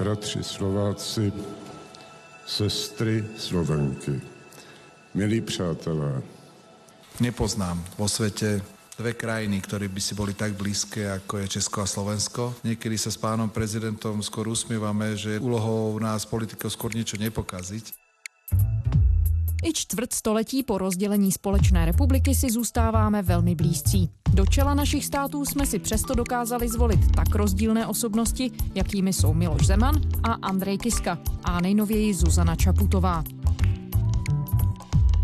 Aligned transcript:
bratři 0.00 0.44
Slováci, 0.44 1.32
sestry 2.46 3.24
Slovenky, 3.36 4.20
milí 5.14 5.40
přátelé. 5.40 6.22
Nepoznám 7.20 7.84
vo 7.98 8.08
svete 8.08 8.64
dve 8.96 9.12
krajiny, 9.12 9.60
ktoré 9.60 9.92
by 9.92 10.00
si 10.00 10.16
boli 10.16 10.32
tak 10.32 10.56
blízke, 10.56 11.04
ako 11.04 11.44
je 11.44 11.60
Česko 11.60 11.84
a 11.84 11.86
Slovensko. 11.86 12.56
Niekedy 12.64 12.96
sa 12.96 13.12
s 13.12 13.20
pánom 13.20 13.52
prezidentom 13.52 14.24
skôr 14.24 14.48
usmievame, 14.48 15.20
že 15.20 15.36
úlohou 15.36 15.92
nás 16.00 16.24
politikov 16.24 16.72
skôr 16.72 16.96
niečo 16.96 17.20
nepokaziť. 17.20 17.92
I 19.60 19.70
čtvrt 19.76 20.16
století 20.16 20.64
po 20.64 20.80
rozdělení 20.80 21.32
společné 21.32 21.84
republiky 21.84 22.32
si 22.34 22.48
zůstáváme 22.48 23.22
velmi 23.22 23.52
blízcí. 23.52 24.08
Do 24.40 24.46
čela 24.46 24.74
našich 24.74 25.04
států 25.04 25.44
jsme 25.44 25.66
si 25.66 25.78
přesto 25.78 26.14
dokázali 26.14 26.68
zvolit 26.68 27.12
tak 27.16 27.34
rozdílné 27.34 27.86
osobnosti, 27.86 28.50
jakými 28.74 29.12
jsou 29.12 29.34
Miloš 29.34 29.66
Zeman 29.66 29.94
a 30.22 30.32
Andrej 30.32 30.78
Kiska 30.78 31.18
a 31.44 31.60
nejnověji 31.60 32.14
Zuzana 32.14 32.56
Čaputová. 32.56 33.24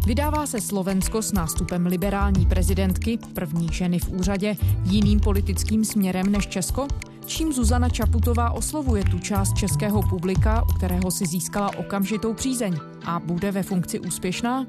Vydává 0.06 0.46
se 0.46 0.60
Slovensko 0.60 1.22
s 1.22 1.32
nástupem 1.32 1.86
liberální 1.86 2.46
prezidentky, 2.46 3.18
první 3.34 3.68
ženy 3.72 3.98
v 3.98 4.08
úřadě, 4.08 4.56
jiným 4.84 5.20
politickým 5.20 5.84
směrem 5.84 6.32
než 6.32 6.46
Česko? 6.46 6.86
Čím 7.26 7.52
Zuzana 7.52 7.88
Čaputová 7.88 8.50
oslovuje 8.50 9.04
tu 9.04 9.18
část 9.18 9.56
českého 9.56 10.02
publika, 10.02 10.62
u 10.62 10.72
kterého 10.72 11.10
si 11.10 11.26
získala 11.26 11.70
okamžitou 11.76 12.34
přízeň 12.34 12.76
a 13.04 13.20
bude 13.20 13.52
ve 13.52 13.62
funkci 13.62 14.00
úspěšná? 14.00 14.66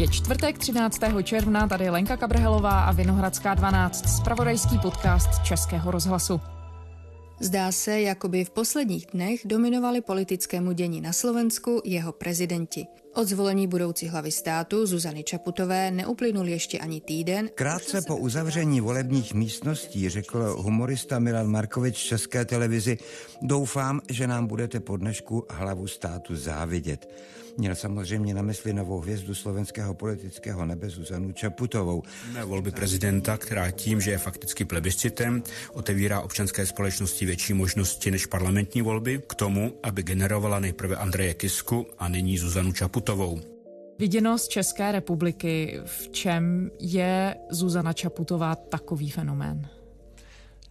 Je 0.00 0.08
čtvrtek 0.08 0.58
13. 0.58 1.00
června, 1.22 1.68
tady 1.68 1.90
Lenka 1.90 2.16
Kabrhelová 2.16 2.80
a 2.80 2.92
Vinohradská 2.92 3.54
12, 3.54 4.08
spravodajský 4.08 4.78
podcast 4.78 5.28
Českého 5.44 5.90
rozhlasu. 5.90 6.40
Zdá 7.40 7.72
se, 7.72 8.00
jako 8.00 8.28
by 8.28 8.44
v 8.44 8.50
posledních 8.50 9.06
dnech 9.12 9.40
dominovali 9.44 10.00
politickému 10.00 10.72
dění 10.72 11.00
na 11.00 11.12
Slovensku 11.12 11.82
jeho 11.84 12.12
prezidenti. 12.12 12.86
Od 13.14 13.28
zvolení 13.28 13.66
budoucí 13.66 14.08
hlavy 14.08 14.30
státu 14.30 14.86
Zuzany 14.86 15.24
Čaputové 15.24 15.90
neuplynul 15.90 16.48
ještě 16.48 16.78
ani 16.78 17.00
týden. 17.00 17.50
Krátce 17.54 18.02
po 18.06 18.16
uzavření 18.16 18.80
volebních 18.80 19.34
místností 19.34 20.08
řekl 20.08 20.56
humorista 20.58 21.18
Milan 21.18 21.46
Markovič 21.46 21.96
České 21.96 22.44
televizi, 22.44 22.98
doufám, 23.42 24.00
že 24.10 24.26
nám 24.26 24.46
budete 24.46 24.80
po 24.80 24.96
dnešku 24.96 25.46
hlavu 25.50 25.86
státu 25.86 26.36
závidět. 26.36 27.08
Měl 27.60 27.74
samozřejmě 27.74 28.34
na 28.34 28.42
mysli 28.42 28.72
novou 28.72 29.00
hvězdu 29.00 29.34
slovenského 29.34 29.94
politického 29.94 30.66
nebe 30.66 30.90
Zuzanu 30.90 31.32
Čaputovou. 31.32 32.02
Volby 32.44 32.70
prezidenta, 32.70 33.36
která 33.36 33.70
tím, 33.70 34.00
že 34.00 34.10
je 34.10 34.18
fakticky 34.18 34.64
plebiscitem, 34.64 35.42
otevírá 35.72 36.20
občanské 36.20 36.66
společnosti 36.66 37.26
větší 37.26 37.54
možnosti 37.54 38.10
než 38.10 38.26
parlamentní 38.26 38.82
volby 38.82 39.22
k 39.26 39.34
tomu, 39.34 39.72
aby 39.82 40.02
generovala 40.02 40.60
nejprve 40.60 40.96
Andreje 40.96 41.34
Kisku 41.34 41.86
a 41.98 42.08
nyní 42.08 42.38
Zuzanu 42.38 42.72
Čaputovou. 42.72 43.40
Viděno 43.98 44.38
z 44.38 44.48
České 44.48 44.92
republiky, 44.92 45.80
v 45.84 46.08
čem 46.08 46.70
je 46.80 47.36
Zuzana 47.50 47.92
Čaputová 47.92 48.54
takový 48.54 49.10
fenomén? 49.10 49.68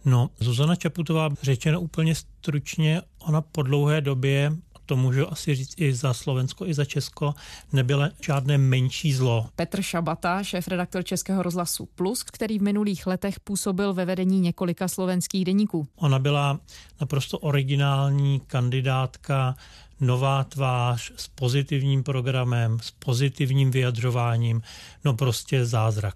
No, 0.04 0.30
Zuzana 0.40 0.76
Čaputová, 0.76 1.28
řečeno 1.42 1.80
úplně 1.80 2.14
stručně, 2.14 3.02
ona 3.18 3.40
po 3.40 3.62
dlouhé 3.62 4.00
době 4.00 4.52
to 4.90 4.96
můžu 4.96 5.32
asi 5.32 5.54
říct 5.54 5.74
i 5.76 5.94
za 5.94 6.14
Slovensko, 6.14 6.66
i 6.66 6.74
za 6.74 6.84
Česko, 6.84 7.34
nebylo 7.72 8.08
žádné 8.20 8.58
menší 8.58 9.12
zlo. 9.12 9.46
Petr 9.56 9.82
Šabata, 9.82 10.42
šéf-redaktor 10.42 11.04
Českého 11.04 11.42
rozhlasu 11.42 11.88
Plus, 11.94 12.22
který 12.22 12.58
v 12.58 12.62
minulých 12.62 13.06
letech 13.06 13.40
působil 13.40 13.94
ve 13.94 14.04
vedení 14.04 14.40
několika 14.40 14.88
slovenských 14.88 15.44
deníků. 15.44 15.88
Ona 15.96 16.18
byla 16.18 16.60
naprosto 17.00 17.38
originální 17.38 18.40
kandidátka 18.46 19.54
nová 20.00 20.44
tvář 20.44 21.12
s 21.16 21.28
pozitivním 21.28 22.02
programem, 22.02 22.78
s 22.82 22.90
pozitivním 22.90 23.70
vyjadřováním, 23.70 24.62
no 25.04 25.14
prostě 25.14 25.66
zázrak. 25.66 26.14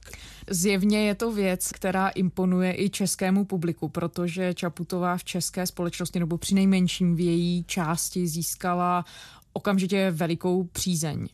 Zjevně 0.50 1.06
je 1.06 1.14
to 1.14 1.32
věc, 1.32 1.68
která 1.72 2.08
imponuje 2.08 2.74
i 2.84 2.90
českému 2.90 3.44
publiku, 3.44 3.88
protože 3.88 4.54
Čaputová 4.54 5.16
v 5.16 5.24
české 5.24 5.66
společnosti 5.66 6.18
nebo 6.18 6.38
při 6.38 6.54
nejmenším 6.54 7.16
v 7.16 7.20
její 7.20 7.64
části 7.64 8.28
získala 8.28 9.04
okamžitě 9.52 10.10
velikou 10.10 10.64
přízeň. 10.64 11.26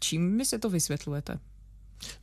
Čím 0.00 0.36
mi 0.36 0.44
se 0.44 0.58
to 0.58 0.70
vysvětlujete? 0.70 1.38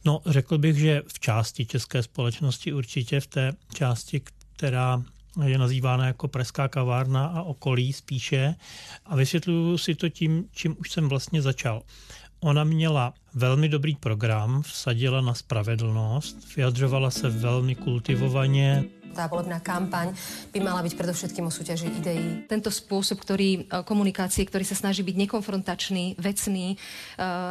No, 0.06 0.22
řekl 0.26 0.58
bych, 0.58 0.78
že 0.78 1.02
v 1.08 1.20
části 1.20 1.66
české 1.66 2.04
společnosti 2.04 2.74
určitě, 2.74 3.20
v 3.20 3.28
té 3.28 3.54
části, 3.74 4.22
která 4.56 5.04
je 5.46 5.58
nazývána 5.58 6.08
jako 6.08 6.28
Preská 6.28 6.68
kavárna 6.68 7.26
a 7.26 7.42
okolí 7.42 7.94
spíše. 7.94 8.56
A 9.06 9.16
vysvětluju 9.16 9.78
si 9.78 9.96
to 9.96 10.10
tím, 10.10 10.46
čím 10.52 10.76
už 10.80 10.92
jsem 10.92 11.10
vlastně 11.10 11.42
začal. 11.42 11.82
Ona 12.40 12.64
měla 12.64 13.14
velmi 13.34 13.70
dobrý 13.70 13.96
program, 13.96 14.62
vsadila 14.62 15.22
na 15.22 15.34
spravedlnost, 15.34 16.56
vyjadřovala 16.56 17.12
se 17.12 17.30
velmi 17.30 17.76
kultivovaně, 17.76 18.84
tá 19.18 19.26
volebná 19.26 19.58
kampaň 19.58 20.14
by 20.54 20.60
mala 20.62 20.86
byť 20.86 20.94
predovšetkým 20.94 21.50
o 21.50 21.52
súťaži 21.52 21.90
ideí. 21.98 22.46
Tento 22.46 22.70
spôsob 22.70 23.18
ktorý, 23.18 23.66
e, 23.66 23.82
komunikácie, 23.82 24.46
ktorý 24.46 24.62
sa 24.62 24.78
snaží 24.78 25.02
byť 25.02 25.16
nekonfrontačný, 25.26 26.22
vecný, 26.22 26.68
e, 26.74 26.78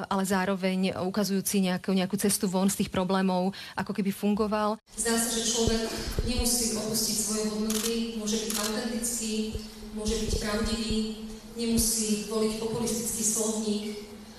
ale 0.06 0.22
zároveň 0.22 0.94
ukazujúci 1.02 1.66
nejakú, 1.66 1.90
nejakú 1.90 2.14
cestu 2.14 2.46
von 2.46 2.70
z 2.70 2.86
tých 2.86 2.90
problémov, 2.94 3.50
ako 3.74 3.90
keby 3.90 4.14
fungoval. 4.14 4.78
Zdá 4.94 5.18
sa, 5.18 5.28
že 5.34 5.42
človek 5.42 5.90
nemusí 6.22 6.78
opustiť 6.78 7.16
svoje 7.18 7.44
hodnoty, 7.50 7.94
môže 8.22 8.38
byť 8.46 8.50
autentický, 8.54 9.58
môže 9.98 10.14
byť 10.22 10.32
pravdivý, 10.38 11.26
nemusí 11.58 12.30
voliť 12.30 12.52
populistický 12.62 13.22
slovník, 13.26 13.84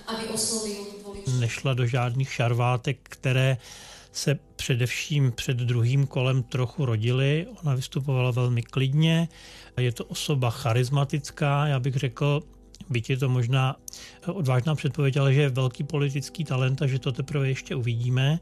aby 0.08 0.24
oslovil 0.32 0.98
Nešla 1.28 1.74
do 1.74 1.86
žádných 1.86 2.32
šarvátek, 2.32 2.98
které 3.02 3.56
se 4.18 4.38
především 4.56 5.32
před 5.32 5.56
druhým 5.56 6.06
kolem 6.06 6.42
trochu 6.42 6.84
rodili. 6.84 7.46
Ona 7.62 7.74
vystupovala 7.74 8.30
velmi 8.30 8.62
klidně, 8.62 9.28
je 9.76 9.92
to 9.92 10.04
osoba 10.04 10.50
charismatická, 10.50 11.66
já 11.66 11.80
bych 11.80 11.94
řekl, 11.94 12.42
byť 12.90 13.10
je 13.10 13.16
to 13.16 13.28
možná 13.28 13.76
odvážná 14.26 14.74
předpověď, 14.74 15.16
ale 15.16 15.34
že 15.34 15.40
je 15.40 15.48
velký 15.48 15.84
politický 15.84 16.44
talent 16.44 16.82
a 16.82 16.86
že 16.86 16.98
to 16.98 17.12
teprve 17.12 17.48
ještě 17.48 17.74
uvidíme. 17.74 18.40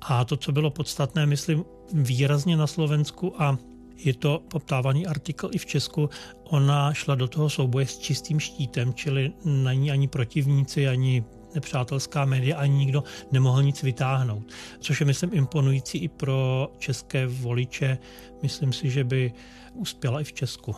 A 0.00 0.24
to, 0.24 0.36
co 0.36 0.52
bylo 0.52 0.70
podstatné, 0.70 1.26
myslím, 1.26 1.64
výrazně 1.92 2.56
na 2.56 2.66
Slovensku 2.66 3.42
a 3.42 3.58
je 3.96 4.14
to 4.14 4.42
poptávaný 4.50 5.06
artikl 5.06 5.50
i 5.52 5.58
v 5.58 5.66
Česku. 5.66 6.10
Ona 6.44 6.92
šla 6.92 7.14
do 7.14 7.28
toho 7.28 7.50
souboje 7.50 7.86
s 7.86 7.98
čistým 7.98 8.40
štítem, 8.40 8.94
čili 8.94 9.32
na 9.44 9.72
ní 9.72 9.90
ani 9.90 10.08
protivníci, 10.08 10.88
ani 10.88 11.24
nepřátelská 11.54 12.24
média 12.24 12.58
ani 12.58 12.74
nikdo 12.74 13.04
nemohl 13.32 13.62
nic 13.62 13.82
vytáhnout. 13.82 14.52
Což 14.80 15.00
je, 15.00 15.06
myslím, 15.06 15.30
imponující 15.34 15.98
i 15.98 16.08
pro 16.08 16.68
české 16.78 17.26
voliče. 17.26 17.98
Myslím 18.42 18.72
si, 18.72 18.90
že 18.90 19.04
by 19.04 19.32
uspěla 19.74 20.20
i 20.20 20.24
v 20.24 20.32
Česku. 20.32 20.76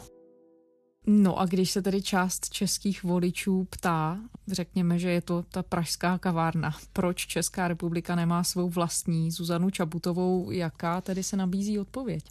No 1.06 1.38
a 1.38 1.46
když 1.46 1.70
se 1.70 1.82
tedy 1.82 2.02
část 2.02 2.50
českých 2.50 3.04
voličů 3.04 3.66
ptá, 3.70 4.18
řekněme, 4.48 4.98
že 4.98 5.10
je 5.10 5.20
to 5.20 5.44
ta 5.48 5.62
pražská 5.62 6.18
kavárna, 6.18 6.76
proč 6.92 7.26
Česká 7.26 7.68
republika 7.68 8.14
nemá 8.14 8.44
svou 8.44 8.68
vlastní 8.68 9.30
Zuzanu 9.30 9.70
Čabutovou, 9.70 10.50
jaká 10.50 11.00
tedy 11.00 11.22
se 11.22 11.36
nabízí 11.36 11.78
odpověď? 11.78 12.24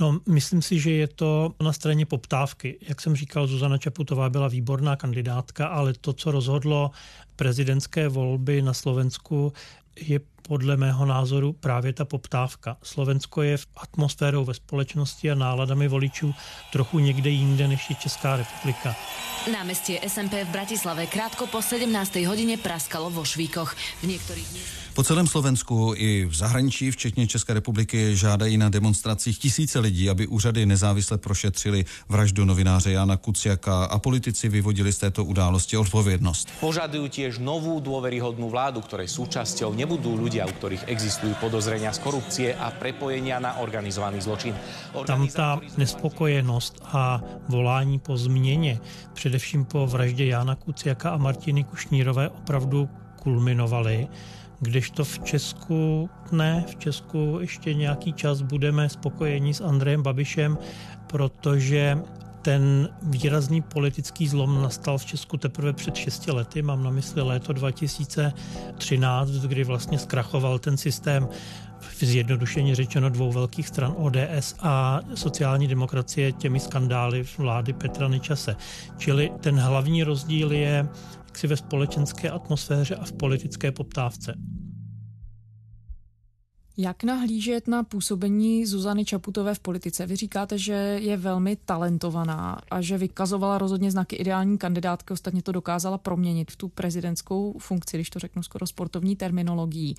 No, 0.00 0.18
myslím 0.28 0.62
si, 0.62 0.80
že 0.80 0.90
je 0.90 1.06
to 1.06 1.54
na 1.62 1.72
straně 1.72 2.06
poptávky. 2.06 2.78
Jak 2.88 3.00
jsem 3.00 3.16
říkal, 3.16 3.46
Zuzana 3.46 3.78
Čaputová 3.78 4.30
byla 4.30 4.48
výborná 4.48 4.96
kandidátka, 4.96 5.66
ale 5.66 5.92
to, 6.00 6.12
co 6.12 6.30
rozhodlo 6.30 6.90
prezidentské 7.36 8.08
volby 8.08 8.62
na 8.62 8.74
Slovensku, 8.74 9.52
je 9.96 10.20
podle 10.42 10.76
mého 10.76 11.06
názoru 11.06 11.52
právě 11.52 11.92
ta 11.92 12.04
poptávka. 12.04 12.76
Slovensko 12.82 13.42
je 13.42 13.56
v 13.56 13.66
atmosférou 13.76 14.44
ve 14.44 14.54
společnosti 14.54 15.30
a 15.30 15.34
náladami 15.34 15.88
voličů 15.88 16.34
trochu 16.72 16.98
někde 16.98 17.30
jinde 17.30 17.68
než 17.68 17.90
je 17.90 17.96
Česká 17.96 18.36
republika. 18.36 18.96
Námestie 19.52 20.00
SMP 20.08 20.32
v 20.32 20.48
Bratislave 20.48 21.06
krátko 21.06 21.46
po 21.46 21.62
17. 21.62 22.16
hodine 22.16 22.56
praskalo 22.56 23.10
vo 23.10 23.24
švíkoch. 23.24 23.74
V 24.02 24.06
niektorých 24.06 24.81
po 24.94 25.02
celém 25.02 25.26
Slovensku 25.26 25.94
i 25.96 26.24
v 26.24 26.34
zahraničí, 26.34 26.90
včetně 26.90 27.26
České 27.26 27.54
republiky, 27.54 28.16
žádají 28.16 28.58
na 28.58 28.68
demonstracích 28.68 29.38
tisíce 29.38 29.78
lidí, 29.78 30.10
aby 30.10 30.26
úřady 30.26 30.66
nezávisle 30.66 31.18
prošetřili 31.18 31.84
vraždu 32.08 32.44
novináře 32.44 32.92
Jana 32.92 33.16
Kuciaka 33.16 33.84
a 33.84 33.98
politici 33.98 34.48
vyvodili 34.48 34.92
z 34.92 34.98
této 34.98 35.24
události 35.24 35.76
odpovědnost. 35.76 36.48
Požadují 36.60 37.10
těž 37.10 37.38
novou 37.38 37.80
důvěryhodnou 37.80 38.50
vládu, 38.50 38.80
které 38.80 39.08
součástí 39.08 39.64
nebudou 39.72 40.16
ľudia, 40.16 40.44
u 40.44 40.52
ktorých 40.52 40.84
existujú 40.86 41.34
podozrenia 41.40 41.92
z 41.92 41.98
korupcie 41.98 42.48
a 42.54 42.70
prepojenia 42.70 43.38
na 43.38 43.62
organizovaný 43.62 44.20
zločin. 44.20 44.54
Tam 45.06 45.28
ta 45.28 45.60
nespokojenost 45.76 46.82
a 46.92 47.22
volání 47.48 47.98
po 47.98 48.16
změně, 48.16 48.80
především 49.12 49.64
po 49.64 49.86
vraždě 49.86 50.26
Jana 50.26 50.54
Kuciaka 50.54 51.10
a 51.10 51.16
Martiny 51.16 51.64
Kušnírové 51.64 52.28
opravdu 52.28 52.88
kulminovaly 53.22 54.08
kdežto 54.62 55.04
v 55.04 55.18
Česku 55.18 56.10
ne, 56.32 56.64
v 56.68 56.76
Česku 56.76 57.38
ještě 57.40 57.74
nějaký 57.74 58.12
čas 58.12 58.42
budeme 58.42 58.88
spokojeni 58.88 59.54
s 59.54 59.60
Andrejem 59.60 60.02
Babišem, 60.02 60.58
protože 61.06 61.98
ten 62.42 62.88
výrazný 63.02 63.62
politický 63.62 64.28
zlom 64.28 64.62
nastal 64.62 64.98
v 64.98 65.04
Česku 65.04 65.36
teprve 65.36 65.72
před 65.72 65.94
6 65.96 66.26
lety, 66.26 66.62
mám 66.62 66.82
na 66.82 66.90
mysli 66.90 67.22
léto 67.22 67.52
2013, 67.52 69.30
kdy 69.30 69.64
vlastně 69.64 69.98
zkrachoval 69.98 70.58
ten 70.58 70.76
systém 70.76 71.28
zjednodušeně 72.00 72.74
řečeno 72.74 73.08
dvou 73.08 73.32
velkých 73.32 73.68
stran 73.68 73.94
ODS 73.96 74.54
a 74.60 75.00
sociální 75.14 75.68
demokracie 75.68 76.32
těmi 76.32 76.60
skandály 76.60 77.24
vlády 77.38 77.72
Petra 77.72 78.08
Nečase. 78.08 78.56
Čili 78.98 79.30
ten 79.40 79.58
hlavní 79.58 80.04
rozdíl 80.04 80.52
je 80.52 80.88
jaksi 81.26 81.46
ve 81.46 81.56
společenské 81.56 82.30
atmosféře 82.30 82.94
a 82.94 83.04
v 83.04 83.12
politické 83.12 83.72
poptávce. 83.72 84.34
Jak 86.82 87.04
nahlížet 87.04 87.68
na 87.68 87.82
působení 87.82 88.66
Zuzany 88.66 89.04
Čaputové 89.04 89.54
v 89.54 89.58
politice? 89.58 90.06
Vy 90.06 90.16
říkáte, 90.16 90.58
že 90.58 90.72
je 91.02 91.16
velmi 91.16 91.56
talentovaná 91.56 92.58
a 92.70 92.80
že 92.80 92.98
vykazovala 92.98 93.58
rozhodně 93.58 93.90
znaky 93.90 94.16
ideální 94.16 94.58
kandidátky, 94.58 95.12
ostatně 95.12 95.42
to 95.42 95.52
dokázala 95.52 95.98
proměnit 95.98 96.50
v 96.50 96.56
tu 96.56 96.68
prezidentskou 96.68 97.58
funkci, 97.58 97.96
když 97.96 98.10
to 98.10 98.18
řeknu 98.18 98.42
skoro 98.42 98.66
sportovní 98.66 99.16
terminologií. 99.16 99.94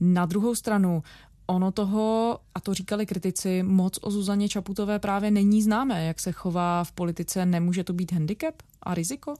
Na 0.00 0.26
druhou 0.26 0.54
stranu, 0.54 1.02
ono 1.46 1.72
toho, 1.72 2.38
a 2.54 2.60
to 2.60 2.74
říkali 2.74 3.06
kritici, 3.06 3.62
moc 3.62 3.98
o 4.02 4.10
Zuzaně 4.10 4.48
Čaputové 4.48 4.98
právě 4.98 5.30
není 5.30 5.62
známé, 5.62 6.06
jak 6.06 6.20
se 6.20 6.32
chová 6.32 6.84
v 6.84 6.92
politice. 6.92 7.46
Nemůže 7.46 7.84
to 7.84 7.92
být 7.92 8.12
handicap 8.12 8.54
a 8.82 8.94
riziko? 8.94 9.34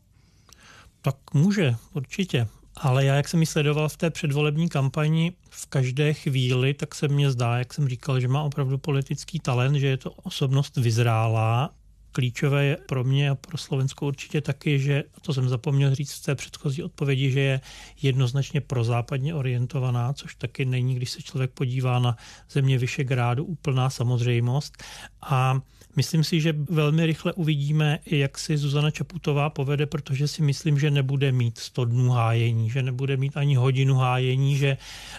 Tak 1.02 1.16
může, 1.34 1.76
určitě. 1.94 2.48
Ale 2.76 3.04
já, 3.04 3.14
jak 3.14 3.28
jsem 3.28 3.40
ji 3.40 3.46
sledoval 3.46 3.88
v 3.88 3.96
té 3.96 4.10
předvolební 4.10 4.68
kampani 4.68 5.32
v 5.50 5.66
každé 5.66 6.14
chvíli, 6.14 6.74
tak 6.74 6.94
se 6.94 7.08
mně 7.08 7.30
zdá, 7.30 7.58
jak 7.58 7.74
jsem 7.74 7.88
říkal, 7.88 8.20
že 8.20 8.28
má 8.28 8.42
opravdu 8.42 8.78
politický 8.78 9.40
talent, 9.40 9.76
že 9.76 9.86
je 9.86 9.96
to 9.96 10.10
osobnost 10.10 10.76
vyzrálá. 10.76 11.70
Klíčové 12.12 12.64
je 12.64 12.76
pro 12.88 13.04
mě 13.04 13.30
a 13.30 13.34
pro 13.34 13.58
Slovensko 13.58 14.06
určitě 14.06 14.40
taky, 14.40 14.78
že, 14.78 15.04
to 15.20 15.34
jsem 15.34 15.48
zapomněl 15.48 15.94
říct 15.94 16.12
v 16.12 16.24
té 16.24 16.34
předchozí 16.34 16.82
odpovědi, 16.82 17.30
že 17.30 17.40
je 17.40 17.60
jednoznačně 18.02 18.60
prozápadně 18.60 19.34
orientovaná, 19.34 20.12
což 20.12 20.34
taky 20.34 20.64
není, 20.64 20.94
když 20.94 21.10
se 21.10 21.22
člověk 21.22 21.50
podívá 21.50 21.98
na 21.98 22.16
země 22.50 22.78
Vyšegrádu, 22.78 23.44
úplná 23.44 23.90
samozřejmost. 23.90 24.82
A 25.22 25.60
Myslím 25.96 26.24
si, 26.24 26.40
že 26.40 26.52
velmi 26.52 27.06
rychle 27.06 27.32
uvidíme, 27.32 27.98
jak 28.06 28.38
si 28.38 28.56
Zuzana 28.56 28.90
Čaputová 28.90 29.50
povede, 29.50 29.86
protože 29.86 30.28
si 30.28 30.42
myslím, 30.42 30.78
že 30.78 30.90
nebude 30.90 31.32
mít 31.32 31.58
100 31.58 31.84
dnů 31.84 32.10
hájení, 32.10 32.70
že 32.70 32.82
nebude 32.82 33.16
mít 33.16 33.36
ani 33.36 33.54
hodinu 33.54 33.94
hájení, 33.94 34.56
že 34.56 34.76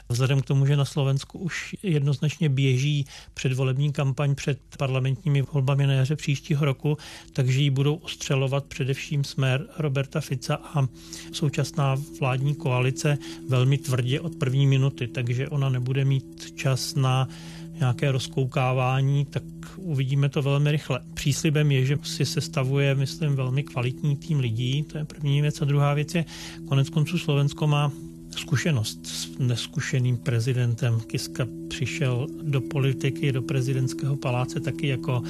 vzhledem 0.09 0.41
k 0.41 0.45
tomu, 0.45 0.65
že 0.65 0.77
na 0.77 0.85
Slovensku 0.85 1.39
už 1.39 1.75
jednoznačně 1.83 2.49
běží 2.49 3.05
předvolební 3.33 3.93
kampaň 3.93 4.35
před 4.35 4.59
parlamentními 4.77 5.41
volbami 5.41 5.87
na 5.87 5.93
jaře 5.93 6.15
příštího 6.15 6.65
roku, 6.65 6.97
takže 7.33 7.61
ji 7.61 7.69
budou 7.69 7.95
ostřelovat 7.95 8.65
především 8.65 9.23
smer 9.23 9.65
Roberta 9.77 10.21
Fica 10.21 10.55
a 10.55 10.87
současná 11.31 11.95
vládní 12.19 12.55
koalice 12.55 13.17
velmi 13.49 13.77
tvrdě 13.77 14.19
od 14.19 14.35
první 14.35 14.67
minuty, 14.67 15.07
takže 15.07 15.49
ona 15.49 15.69
nebude 15.69 16.05
mít 16.05 16.53
čas 16.55 16.95
na 16.95 17.27
nějaké 17.79 18.11
rozkoukávání, 18.11 19.25
tak 19.25 19.43
uvidíme 19.77 20.29
to 20.29 20.41
velmi 20.41 20.71
rychle. 20.71 20.99
Příslibem 21.13 21.71
je, 21.71 21.85
že 21.85 21.97
si 22.03 22.25
sestavuje, 22.25 22.95
myslím, 22.95 23.35
velmi 23.35 23.63
kvalitní 23.63 24.17
tým 24.17 24.39
lidí, 24.39 24.83
to 24.83 24.97
je 24.97 25.05
první 25.05 25.41
věc. 25.41 25.61
A 25.61 25.65
druhá 25.65 25.93
věc 25.93 26.15
je, 26.15 26.25
konec 26.67 26.89
konců 26.89 27.17
Slovensko 27.17 27.67
má 27.67 27.91
zkušenost 28.37 29.07
s 29.07 29.37
neskušeným 29.39 30.17
prezidentem. 30.17 30.99
Kiska 30.99 31.47
přišel 31.67 32.27
do 32.43 32.61
politiky, 32.61 33.31
do 33.31 33.41
prezidentského 33.41 34.15
paláce 34.15 34.59
taky 34.59 34.87
jako 34.87 35.23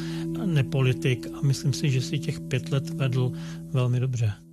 nepolitik 0.46 1.28
a 1.34 1.42
myslím 1.42 1.74
si, 1.74 1.90
že 1.90 2.02
si 2.02 2.20
těch 2.20 2.40
pět 2.40 2.72
let 2.72 2.90
vedl 2.90 3.32
velmi 3.72 4.00
dobře. 4.00 4.47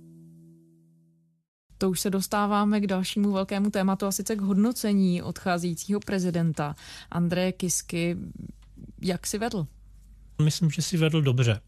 To 1.85 1.89
už 1.89 1.99
se 1.99 2.09
dostáváme 2.09 2.81
k 2.81 2.87
dalšímu 2.87 3.31
velkému 3.31 3.69
tématu, 3.69 4.05
a 4.05 4.11
sice 4.11 4.35
k 4.35 4.41
hodnocení 4.41 5.21
odcházejícího 5.21 5.99
prezidenta 5.99 6.75
Andreje 7.11 7.51
Kisky. 7.51 8.17
Jak 9.01 9.27
si 9.27 9.37
vedl? 9.37 9.67
Myslím, 10.41 10.71
že 10.71 10.81
si 10.81 10.97
vedl 10.97 11.21
dobře. 11.21 11.61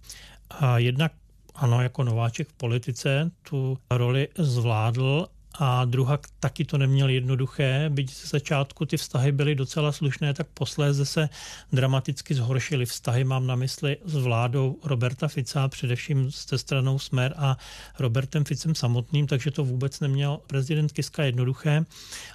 A 0.49 0.77
jednak 0.77 1.11
ano, 1.55 1.81
jako 1.81 2.03
nováček 2.03 2.49
v 2.49 2.53
politice 2.53 3.31
tu 3.49 3.77
roli 3.91 4.27
zvládl 4.37 5.27
a 5.59 5.85
druhá 5.85 6.19
taky 6.39 6.65
to 6.65 6.77
neměl 6.77 7.09
jednoduché, 7.09 7.89
byť 7.89 8.13
ze 8.13 8.27
začátku 8.27 8.85
ty 8.85 8.97
vztahy 8.97 9.31
byly 9.31 9.55
docela 9.55 9.91
slušné, 9.91 10.33
tak 10.33 10.47
posléze 10.53 11.05
se 11.05 11.29
dramaticky 11.71 12.33
zhoršily 12.33 12.85
vztahy, 12.85 13.23
mám 13.23 13.47
na 13.47 13.55
mysli 13.55 13.97
s 14.05 14.15
vládou 14.15 14.79
Roberta 14.83 15.27
Fica, 15.27 15.67
především 15.67 16.31
se 16.31 16.57
stranou 16.57 16.99
Smer 16.99 17.33
a 17.37 17.57
Robertem 17.99 18.45
Ficem 18.45 18.75
samotným, 18.75 19.27
takže 19.27 19.51
to 19.51 19.63
vůbec 19.63 19.99
neměl 19.99 20.39
prezident 20.47 20.91
Kiska 20.91 21.23
jednoduché. 21.23 21.85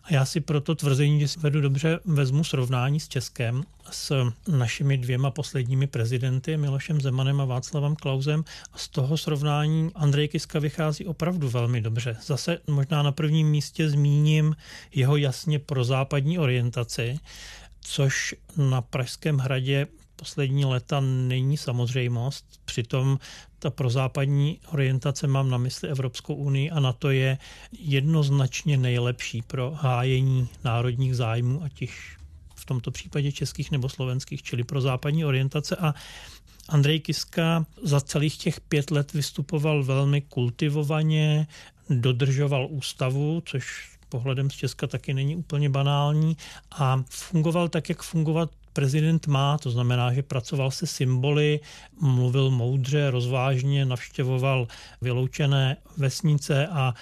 A 0.04 0.12
já 0.12 0.24
si 0.24 0.40
proto 0.40 0.74
tvrzení, 0.74 1.20
že 1.20 1.28
si 1.28 1.40
vedu 1.40 1.60
dobře, 1.60 2.00
vezmu 2.04 2.44
srovnání 2.44 3.00
s 3.00 3.08
Českem, 3.08 3.62
s 3.94 4.32
našimi 4.48 4.98
dvěma 4.98 5.30
posledními 5.30 5.86
prezidenty, 5.86 6.56
Milošem 6.56 7.00
Zemanem 7.00 7.40
a 7.40 7.44
Václavem 7.44 7.96
Klausem. 7.96 8.44
A 8.72 8.78
z 8.78 8.88
toho 8.88 9.16
srovnání 9.16 9.90
Andrej 9.94 10.28
Kiska 10.28 10.58
vychází 10.58 11.06
opravdu 11.06 11.48
velmi 11.48 11.80
dobře. 11.80 12.16
Zase 12.26 12.58
možná 12.66 13.02
na 13.02 13.12
prvním 13.12 13.50
místě 13.50 13.90
zmíním 13.90 14.56
jeho 14.94 15.16
jasně 15.16 15.58
prozápadní 15.58 16.38
orientaci, 16.38 17.18
což 17.80 18.34
na 18.56 18.82
Pražském 18.82 19.38
hradě 19.38 19.86
poslední 20.16 20.64
léta 20.64 21.00
není 21.00 21.56
samozřejmost. 21.56 22.44
Přitom 22.64 23.18
ta 23.58 23.70
prozápadní 23.70 24.60
orientace 24.72 25.26
mám 25.26 25.50
na 25.50 25.58
mysli 25.58 25.88
Evropskou 25.88 26.34
unii 26.34 26.70
a 26.70 26.80
na 26.80 26.92
to 26.92 27.10
je 27.10 27.38
jednoznačně 27.78 28.76
nejlepší 28.76 29.42
pro 29.42 29.70
hájení 29.70 30.48
národních 30.64 31.16
zájmů, 31.16 31.62
již 31.80 32.16
v 32.18 32.21
tomto 32.72 32.90
případě 32.90 33.32
českých 33.32 33.70
nebo 33.70 33.88
slovenských, 33.88 34.42
čili 34.42 34.64
pro 34.64 34.80
západní 34.80 35.24
orientace. 35.24 35.76
A 35.76 35.94
Andrej 36.68 37.00
Kiska 37.00 37.66
za 37.82 38.00
celých 38.00 38.36
těch 38.36 38.60
pět 38.60 38.90
let 38.90 39.12
vystupoval 39.12 39.84
velmi 39.84 40.20
kultivovaně, 40.20 41.46
dodržoval 41.90 42.66
ústavu, 42.70 43.42
což 43.46 43.92
pohledem 44.08 44.50
z 44.50 44.54
Česka 44.54 44.86
taky 44.86 45.14
není 45.14 45.36
úplně 45.36 45.68
banální 45.68 46.36
a 46.70 47.04
fungoval 47.08 47.68
tak, 47.68 47.88
jak 47.88 48.02
fungovat 48.02 48.50
prezident 48.72 49.26
má, 49.26 49.58
to 49.58 49.70
znamená, 49.70 50.12
že 50.12 50.22
pracoval 50.22 50.70
se 50.70 50.86
symboly, 50.86 51.60
mluvil 52.00 52.50
moudře, 52.50 53.10
rozvážně, 53.10 53.84
navštěvoval 53.84 54.68
vyloučené 55.00 55.76
vesnice 55.96 56.66
a 56.66 56.94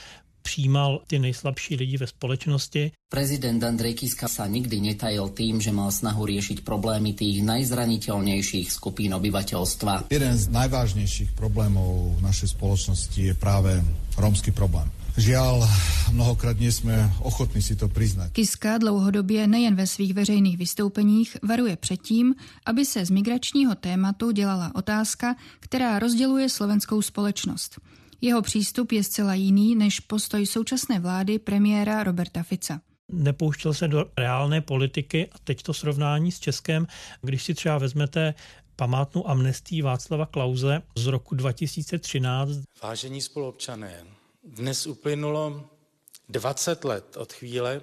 přijímal 0.42 1.02
ty 1.06 1.18
nejslabší 1.18 1.76
lidi 1.76 1.96
ve 1.96 2.06
společnosti. 2.06 2.92
Prezident 3.08 3.64
Andrej 3.64 3.94
Kiska 3.94 4.28
sa 4.28 4.46
nikdy 4.46 4.80
netajil 4.80 5.28
tým, 5.34 5.60
že 5.60 5.74
mal 5.74 5.90
snahu 5.90 6.26
riešiť 6.26 6.62
problémy 6.62 7.12
tých 7.12 7.42
najzraniteľnejších 7.42 8.70
skupín 8.70 9.14
obyvateľstva. 9.14 10.10
Jeden 10.14 10.34
z 10.38 10.46
najvážnejších 10.48 11.34
problémov 11.34 12.18
v 12.18 12.20
našej 12.22 12.54
spoločnosti 12.54 13.20
je 13.20 13.34
práve 13.34 13.82
rómsky 14.14 14.54
problém. 14.54 14.86
Žiaľ, 15.18 15.66
mnohokrát 16.12 16.54
nie 16.60 16.72
jsme 16.72 17.12
ochotní 17.20 17.62
si 17.62 17.76
to 17.76 17.88
přiznat. 17.88 18.30
Kiska 18.32 18.78
dlouhodobě 18.78 19.46
nejen 19.46 19.74
ve 19.74 19.86
svých 19.86 20.14
veřejných 20.14 20.56
vystoupeních 20.58 21.36
varuje 21.42 21.76
před 21.76 22.02
tím, 22.02 22.34
aby 22.66 22.84
se 22.84 23.04
z 23.04 23.10
migračního 23.10 23.74
tématu 23.74 24.30
dělala 24.30 24.70
otázka, 24.74 25.36
která 25.60 25.98
rozděluje 25.98 26.48
slovenskou 26.48 27.02
společnost. 27.02 27.80
Jeho 28.20 28.42
přístup 28.42 28.92
je 28.92 29.04
zcela 29.04 29.34
jiný 29.34 29.74
než 29.74 30.00
postoj 30.00 30.46
současné 30.46 31.00
vlády 31.00 31.38
premiéra 31.38 32.04
Roberta 32.04 32.42
Fica 32.42 32.80
nepouštěl 33.12 33.74
se 33.74 33.88
do 33.88 34.04
reálné 34.18 34.60
politiky 34.60 35.28
a 35.32 35.38
teď 35.44 35.62
to 35.62 35.74
srovnání 35.74 36.32
s 36.32 36.40
Českem, 36.40 36.86
když 37.22 37.42
si 37.42 37.54
třeba 37.54 37.78
vezmete 37.78 38.34
památnou 38.76 39.28
amnestii 39.28 39.82
Václava 39.82 40.26
Klauze 40.26 40.82
z 40.96 41.06
roku 41.06 41.34
2013. 41.34 42.50
Vážení 42.82 43.20
spoluobčané, 43.20 44.04
dnes 44.44 44.86
uplynulo 44.86 45.70
20 46.28 46.84
let 46.84 47.16
od 47.16 47.32
chvíle, 47.32 47.80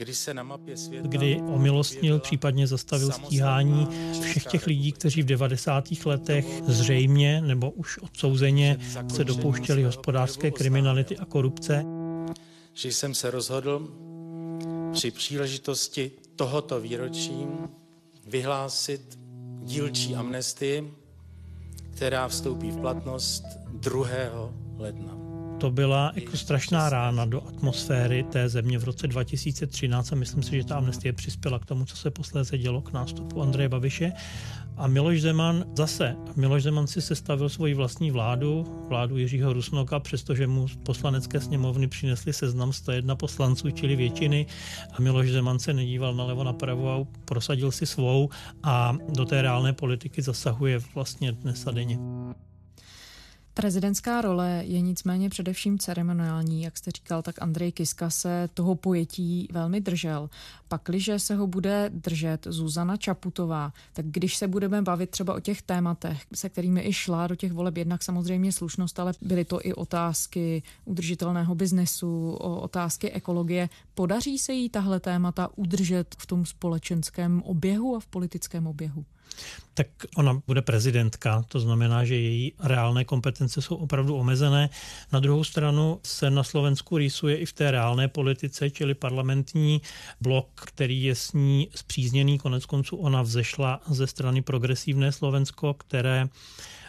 kdy 0.00 0.14
se 0.14 0.34
na 0.34 0.42
mapě 0.42 0.76
světa... 0.76 1.08
Kdy 1.08 1.40
omilostnil, 1.40 2.18
případně 2.18 2.66
zastavil 2.66 3.12
stíhání 3.12 3.88
všech 4.22 4.44
těch 4.44 4.66
lidí, 4.66 4.92
kteří 4.92 5.22
v 5.22 5.26
90. 5.26 5.84
letech 6.04 6.46
zřejmě 6.66 7.40
nebo 7.40 7.70
už 7.70 7.98
odsouzeně 7.98 8.78
se 9.14 9.24
dopouštěli 9.24 9.84
hospodářské 9.84 10.50
kriminality 10.50 11.18
a 11.18 11.24
korupce. 11.24 11.84
Že 12.74 12.88
jsem 12.88 13.14
se 13.14 13.30
rozhodl 13.30 13.88
při 14.92 15.10
příležitosti 15.10 16.10
tohoto 16.36 16.80
výročí 16.80 17.46
vyhlásit 18.26 19.18
dílčí 19.62 20.14
amnestii, 20.14 20.94
která 21.90 22.28
vstoupí 22.28 22.70
v 22.70 22.80
platnost 22.80 23.44
2. 23.72 24.08
ledna. 24.78 25.19
To 25.60 25.70
byla 25.70 26.12
jako 26.14 26.36
strašná 26.36 26.90
rána 26.90 27.24
do 27.24 27.48
atmosféry 27.48 28.22
té 28.22 28.48
země 28.48 28.78
v 28.78 28.84
roce 28.84 29.06
2013 29.06 30.12
a 30.12 30.16
myslím 30.16 30.42
si, 30.42 30.56
že 30.56 30.64
ta 30.64 30.76
amnestie 30.76 31.12
přispěla 31.12 31.58
k 31.58 31.66
tomu, 31.66 31.84
co 31.84 31.96
se 31.96 32.10
posléze 32.10 32.58
dělo 32.58 32.82
k 32.82 32.92
nástupu 32.92 33.42
Andreje 33.42 33.68
Babiše. 33.68 34.12
A 34.76 34.86
Miloš 34.86 35.20
Zeman 35.20 35.64
zase, 35.76 36.16
Miloš 36.36 36.62
Zeman 36.62 36.86
si 36.86 37.02
sestavil 37.02 37.48
svoji 37.48 37.74
vlastní 37.74 38.10
vládu, 38.10 38.66
vládu 38.88 39.16
Jiřího 39.16 39.52
Rusnoka, 39.52 40.00
přestože 40.00 40.46
mu 40.46 40.66
poslanecké 40.82 41.40
sněmovny 41.40 41.88
přinesli 41.88 42.32
seznam 42.32 42.72
101 42.72 43.16
poslanců, 43.16 43.70
čili 43.70 43.96
většiny 43.96 44.46
a 44.92 45.00
Miloš 45.00 45.30
Zeman 45.30 45.58
se 45.58 45.72
nedíval 45.72 46.14
nalevo 46.14 46.44
napravo 46.44 46.90
a 46.90 47.06
prosadil 47.24 47.70
si 47.70 47.86
svou 47.86 48.28
a 48.62 48.96
do 49.08 49.24
té 49.24 49.42
reálné 49.42 49.72
politiky 49.72 50.22
zasahuje 50.22 50.80
vlastně 50.94 51.32
dnes 51.32 51.66
a 51.66 51.70
denně. 51.70 51.98
Prezidentská 53.60 54.20
role 54.20 54.62
je 54.66 54.80
nicméně 54.80 55.30
především 55.30 55.78
ceremoniální, 55.78 56.62
jak 56.62 56.78
jste 56.78 56.90
říkal, 56.90 57.22
tak 57.22 57.42
Andrej 57.42 57.72
Kiska 57.72 58.10
se 58.10 58.48
toho 58.54 58.74
pojetí 58.74 59.48
velmi 59.52 59.80
držel. 59.80 60.30
Pakliže 60.70 61.18
se 61.18 61.34
ho 61.34 61.46
bude 61.46 61.90
držet 61.94 62.46
Zuzana 62.50 62.96
Čaputová, 62.96 63.72
tak 63.92 64.06
když 64.06 64.36
se 64.36 64.48
budeme 64.48 64.82
bavit 64.82 65.10
třeba 65.10 65.34
o 65.34 65.40
těch 65.40 65.62
tématech, 65.62 66.22
se 66.34 66.48
kterými 66.48 66.88
i 66.88 66.92
šla 66.92 67.26
do 67.26 67.34
těch 67.34 67.52
voleb, 67.52 67.76
jednak 67.76 68.02
samozřejmě 68.02 68.52
slušnost, 68.52 69.00
ale 69.00 69.12
byly 69.20 69.44
to 69.44 69.66
i 69.66 69.74
otázky 69.74 70.62
udržitelného 70.84 71.54
biznesu, 71.54 72.32
otázky 72.40 73.10
ekologie. 73.10 73.68
Podaří 73.94 74.38
se 74.38 74.52
jí 74.52 74.68
tahle 74.68 75.00
témata 75.00 75.48
udržet 75.56 76.14
v 76.18 76.26
tom 76.26 76.46
společenském 76.46 77.42
oběhu 77.42 77.96
a 77.96 78.00
v 78.00 78.06
politickém 78.06 78.66
oběhu? 78.66 79.04
tak 79.74 79.86
ona 80.16 80.42
bude 80.46 80.62
prezidentka, 80.62 81.44
to 81.48 81.60
znamená, 81.60 82.04
že 82.04 82.16
její 82.16 82.52
reálné 82.62 83.04
kompetence 83.04 83.62
jsou 83.62 83.76
opravdu 83.76 84.16
omezené. 84.16 84.70
Na 85.12 85.20
druhou 85.20 85.44
stranu 85.44 86.00
se 86.04 86.30
na 86.30 86.44
Slovensku 86.44 86.98
rýsuje 86.98 87.36
i 87.36 87.46
v 87.46 87.52
té 87.52 87.70
reálné 87.70 88.08
politice, 88.08 88.70
čili 88.70 88.94
parlamentní 88.94 89.80
blok, 90.20 90.59
který 90.66 91.02
je 91.02 91.14
s 91.14 91.32
ní 91.32 91.68
zpřízněný. 91.74 92.38
Konec 92.38 92.66
konců 92.66 92.96
ona 92.96 93.22
vzešla 93.22 93.80
ze 93.88 94.06
strany 94.06 94.42
Progresivné 94.42 95.12
Slovensko, 95.12 95.74
které 95.74 96.28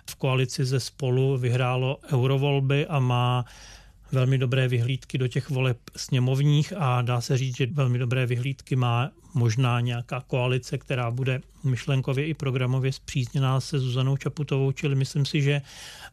v 0.09 0.15
koalici 0.15 0.65
ze 0.65 0.79
spolu 0.79 1.37
vyhrálo 1.37 1.97
eurovolby 2.13 2.87
a 2.87 2.99
má 2.99 3.45
velmi 4.11 4.37
dobré 4.37 4.67
vyhlídky 4.67 5.17
do 5.17 5.27
těch 5.27 5.49
voleb 5.49 5.77
sněmovních 5.95 6.73
a 6.77 7.01
dá 7.01 7.21
se 7.21 7.37
říct, 7.37 7.57
že 7.57 7.65
velmi 7.65 7.99
dobré 7.99 8.25
vyhlídky 8.25 8.75
má 8.75 9.11
možná 9.33 9.79
nějaká 9.79 10.23
koalice, 10.27 10.77
která 10.77 11.11
bude 11.11 11.41
myšlenkově 11.63 12.25
i 12.25 12.33
programově 12.33 12.93
zpřízněná 12.93 13.59
se 13.59 13.79
Zuzanou 13.79 14.17
Čaputovou, 14.17 14.71
čili 14.71 14.95
myslím 14.95 15.25
si, 15.25 15.41
že 15.41 15.61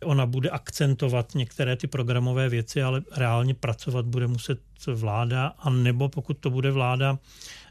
ona 0.04 0.26
bude 0.26 0.50
akcentovat 0.50 1.34
některé 1.34 1.76
ty 1.76 1.86
programové 1.86 2.48
věci, 2.48 2.82
ale 2.82 3.02
reálně 3.16 3.54
pracovat 3.54 4.06
bude 4.06 4.26
muset 4.26 4.60
vláda, 4.86 5.46
a 5.58 5.70
nebo 5.70 6.08
pokud 6.08 6.38
to 6.38 6.50
bude 6.50 6.70
vláda 6.70 7.18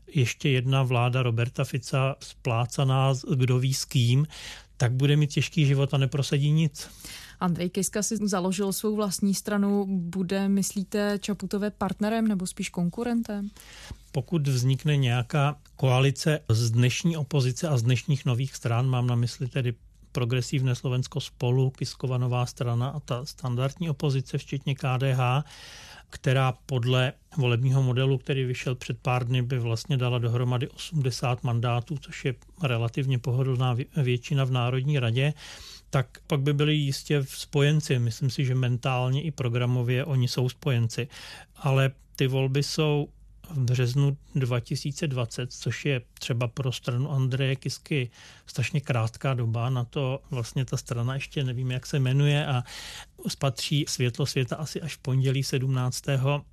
ještě 0.07 0.49
jedna 0.49 0.83
vláda 0.83 1.23
Roberta 1.23 1.63
Fica 1.63 2.15
splácaná, 2.19 3.13
kdo 3.35 3.59
ví 3.59 3.73
s 3.73 3.85
kým, 3.85 4.27
tak 4.77 4.93
bude 4.93 5.15
mít 5.15 5.33
těžký 5.33 5.65
život 5.65 5.93
a 5.93 5.97
neprosadí 5.97 6.51
nic. 6.51 6.89
Andrej 7.39 7.69
Kiska 7.69 8.03
si 8.03 8.17
založil 8.17 8.73
svou 8.73 8.95
vlastní 8.95 9.33
stranu. 9.33 9.85
Bude, 9.89 10.49
myslíte, 10.49 11.19
Čaputové 11.19 11.71
partnerem 11.71 12.27
nebo 12.27 12.47
spíš 12.47 12.69
konkurentem? 12.69 13.49
Pokud 14.11 14.47
vznikne 14.47 14.97
nějaká 14.97 15.55
koalice 15.75 16.39
z 16.49 16.71
dnešní 16.71 17.17
opozice 17.17 17.67
a 17.67 17.77
z 17.77 17.83
dnešních 17.83 18.25
nových 18.25 18.55
stran, 18.55 18.87
mám 18.87 19.07
na 19.07 19.15
mysli 19.15 19.47
tedy 19.47 19.73
progresivné 20.11 20.75
Slovensko 20.75 21.21
spolu, 21.21 21.69
Kiskova 21.69 22.17
nová 22.17 22.45
strana 22.45 22.89
a 22.89 22.99
ta 22.99 23.25
standardní 23.25 23.89
opozice, 23.89 24.37
včetně 24.37 24.75
KDH, 24.75 25.19
která 26.09 26.51
podle 26.65 27.13
volebního 27.37 27.83
modelu, 27.83 28.17
který 28.17 28.45
vyšel 28.45 28.75
před 28.75 28.97
pár 29.01 29.27
dny, 29.27 29.41
by 29.41 29.59
vlastně 29.59 29.97
dala 29.97 30.17
dohromady 30.17 30.67
80 30.67 31.43
mandátů, 31.43 31.97
což 31.97 32.25
je 32.25 32.35
relativně 32.63 33.19
pohodlná 33.19 33.77
většina 33.97 34.45
v 34.45 34.51
Národní 34.51 34.99
radě 34.99 35.33
tak 35.89 36.19
pak 36.27 36.41
by 36.41 36.53
byli 36.53 36.75
jistě 36.75 37.23
spojenci. 37.27 37.99
Myslím 37.99 38.29
si, 38.29 38.45
že 38.45 38.55
mentálně 38.55 39.21
i 39.21 39.31
programově 39.31 40.05
oni 40.05 40.27
jsou 40.27 40.49
spojenci. 40.49 41.07
Ale 41.55 41.91
ty 42.15 42.27
volby 42.27 42.63
jsou 42.63 43.07
v 43.49 43.59
březnu 43.59 44.17
2020, 44.35 45.53
což 45.53 45.85
je 45.85 46.01
třeba 46.19 46.47
pro 46.47 46.71
stranu 46.71 47.11
Andreje 47.11 47.55
Kisky 47.55 48.09
strašně 48.45 48.81
krátká 48.81 49.33
doba. 49.33 49.69
Na 49.69 49.85
to 49.85 50.21
vlastně 50.29 50.65
ta 50.65 50.77
strana 50.77 51.13
ještě 51.13 51.43
nevím, 51.43 51.71
jak 51.71 51.85
se 51.85 51.99
jmenuje 51.99 52.47
a 52.47 52.63
spatří 53.27 53.85
světlo 53.87 54.25
světa 54.25 54.55
asi 54.55 54.81
až 54.81 54.95
v 54.95 54.97
pondělí 54.97 55.43
17. 55.43 56.03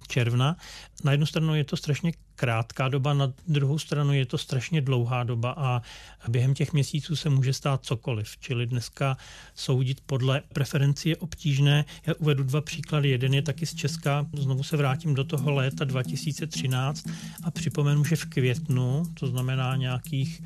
června. 0.09 0.57
Na 1.05 1.13
jednu 1.13 1.27
stranu 1.27 1.55
je 1.55 1.65
to 1.65 1.77
strašně 1.77 2.13
krátká 2.37 2.89
doba, 2.89 3.15
na 3.15 3.33
druhou 3.49 3.79
stranu 3.79 4.13
je 4.13 4.27
to 4.27 4.39
strašně 4.39 4.81
dlouhá 4.81 5.25
doba 5.25 5.55
a 5.57 5.83
během 6.29 6.55
těch 6.55 6.73
měsíců 6.73 7.17
se 7.17 7.31
může 7.31 7.53
stát 7.53 7.85
cokoliv. 7.85 8.37
Čili 8.41 8.67
dneska 8.67 9.17
soudit 9.55 10.01
podle 10.07 10.43
preferenci 10.53 11.09
je 11.09 11.17
obtížné. 11.17 11.85
Já 12.07 12.15
uvedu 12.15 12.43
dva 12.43 12.61
příklady. 12.61 13.09
Jeden 13.09 13.35
je 13.35 13.43
taky 13.43 13.67
z 13.67 13.75
Česka. 13.75 14.27
Znovu 14.33 14.63
se 14.63 14.77
vrátím 14.77 15.15
do 15.15 15.25
toho 15.25 15.51
léta 15.51 15.85
2013 15.85 17.07
a 17.45 17.51
připomenu, 17.51 18.05
že 18.05 18.17
v 18.17 18.25
květnu, 18.25 19.03
to 19.15 19.27
znamená 19.27 19.54
nějakých 19.77 20.43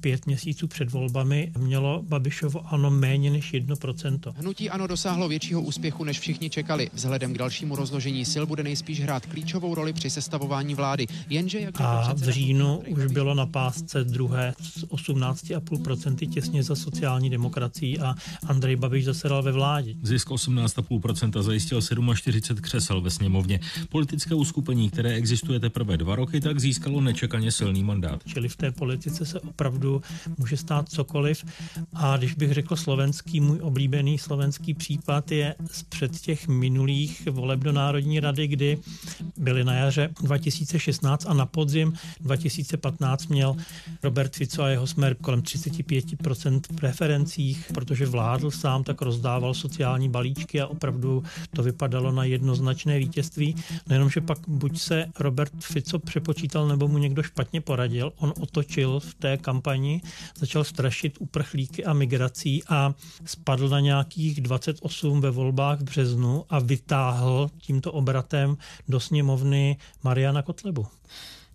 pět 0.00 0.26
měsíců 0.26 0.66
před 0.66 0.90
volbami, 0.92 1.52
mělo 1.58 2.02
Babišovo 2.08 2.72
ano 2.72 2.90
méně 2.90 3.30
než 3.30 3.54
1%. 3.54 4.34
Hnutí 4.36 4.70
ano 4.70 4.86
dosáhlo 4.86 5.28
většího 5.28 5.62
úspěchu, 5.62 6.04
než 6.04 6.20
všichni 6.20 6.50
čekali. 6.50 6.90
Vzhledem 6.92 7.34
k 7.34 7.38
dalšímu 7.38 7.76
rozložení 7.76 8.24
sil 8.32 8.44
bude 8.46 8.62
nejspíš 8.62 9.00
hrát 9.00 9.26
klíčovou 9.26 9.74
roli 9.74 9.92
při 9.92 10.10
sestavování 10.10 10.74
vlády. 10.74 11.06
Jenže 11.28 11.60
jak 11.60 11.80
a 11.80 12.12
v 12.14 12.22
říjnu 12.22 12.82
už 12.88 13.04
bylo 13.06 13.34
na 13.34 13.46
pásce 13.46 14.04
druhé 14.04 14.54
s 14.60 14.84
18,5% 14.84 16.30
těsně 16.30 16.62
za 16.62 16.76
sociální 16.76 17.30
demokracií 17.30 17.98
a 17.98 18.14
Andrej 18.46 18.76
Babiš 18.76 19.04
zasedal 19.04 19.42
ve 19.42 19.52
vládě. 19.52 19.94
Zisk 20.02 20.28
18,5% 20.28 21.42
zajistil 21.42 21.80
47 22.14 22.60
křesel 22.60 23.00
ve 23.00 23.10
sněmovně. 23.10 23.60
Politické 23.88 24.34
uskupení, 24.34 24.90
které 24.90 25.14
existuje 25.14 25.60
teprve 25.60 25.96
dva 25.96 26.16
roky, 26.16 26.40
tak 26.40 26.60
získalo 26.60 27.00
nečekaně 27.00 27.52
silný 27.52 27.84
mandát. 27.84 28.22
Čili 28.26 28.47
v 28.48 28.56
té 28.56 28.70
politice 28.70 29.26
se 29.26 29.40
opravdu 29.40 30.02
může 30.38 30.56
stát 30.56 30.88
cokoliv. 30.88 31.44
A 31.94 32.16
když 32.16 32.34
bych 32.34 32.52
řekl 32.52 32.76
slovenský, 32.76 33.40
můj 33.40 33.58
oblíbený 33.62 34.18
slovenský 34.18 34.74
případ 34.74 35.32
je 35.32 35.54
z 35.70 35.82
před 35.82 36.20
těch 36.20 36.48
minulých 36.48 37.26
voleb 37.30 37.60
do 37.60 37.72
Národní 37.72 38.20
rady, 38.20 38.46
kdy 38.46 38.78
byly 39.36 39.64
na 39.64 39.74
jaře 39.74 40.08
2016 40.22 41.26
a 41.26 41.34
na 41.34 41.46
podzim 41.46 41.92
2015 42.20 43.26
měl 43.26 43.56
Robert 44.02 44.36
Fico 44.36 44.62
a 44.62 44.68
jeho 44.68 44.86
smer 44.86 45.14
kolem 45.14 45.40
35% 45.42 46.60
preferencích, 46.74 47.66
protože 47.74 48.06
vládl 48.06 48.50
sám, 48.50 48.84
tak 48.84 49.02
rozdával 49.02 49.54
sociální 49.54 50.08
balíčky 50.08 50.60
a 50.60 50.66
opravdu 50.66 51.22
to 51.56 51.62
vypadalo 51.62 52.12
na 52.12 52.24
jednoznačné 52.24 52.98
vítězství. 52.98 53.54
Nejenom, 53.88 54.10
že 54.10 54.20
pak 54.20 54.38
buď 54.48 54.78
se 54.80 55.06
Robert 55.18 55.52
Fico 55.60 55.98
přepočítal, 55.98 56.68
nebo 56.68 56.88
mu 56.88 56.98
někdo 56.98 57.22
špatně 57.22 57.60
poradil, 57.60 58.12
on 58.16 58.32
otočil 58.40 59.00
v 59.00 59.14
té 59.14 59.36
kampani, 59.36 60.02
začal 60.36 60.64
strašit 60.64 61.16
uprchlíky 61.20 61.84
a 61.84 61.92
migrací 61.92 62.62
a 62.68 62.94
spadl 63.24 63.68
na 63.68 63.80
nějakých 63.80 64.40
28 64.40 65.20
ve 65.20 65.30
volbách 65.30 65.80
v 65.80 65.84
březnu 65.84 66.44
a 66.48 66.58
vytáhl 66.58 67.50
tímto 67.58 67.92
obratem 67.92 68.56
do 68.88 69.00
sněmovny 69.00 69.76
Mariana 70.02 70.42
Kotlebu. 70.42 70.86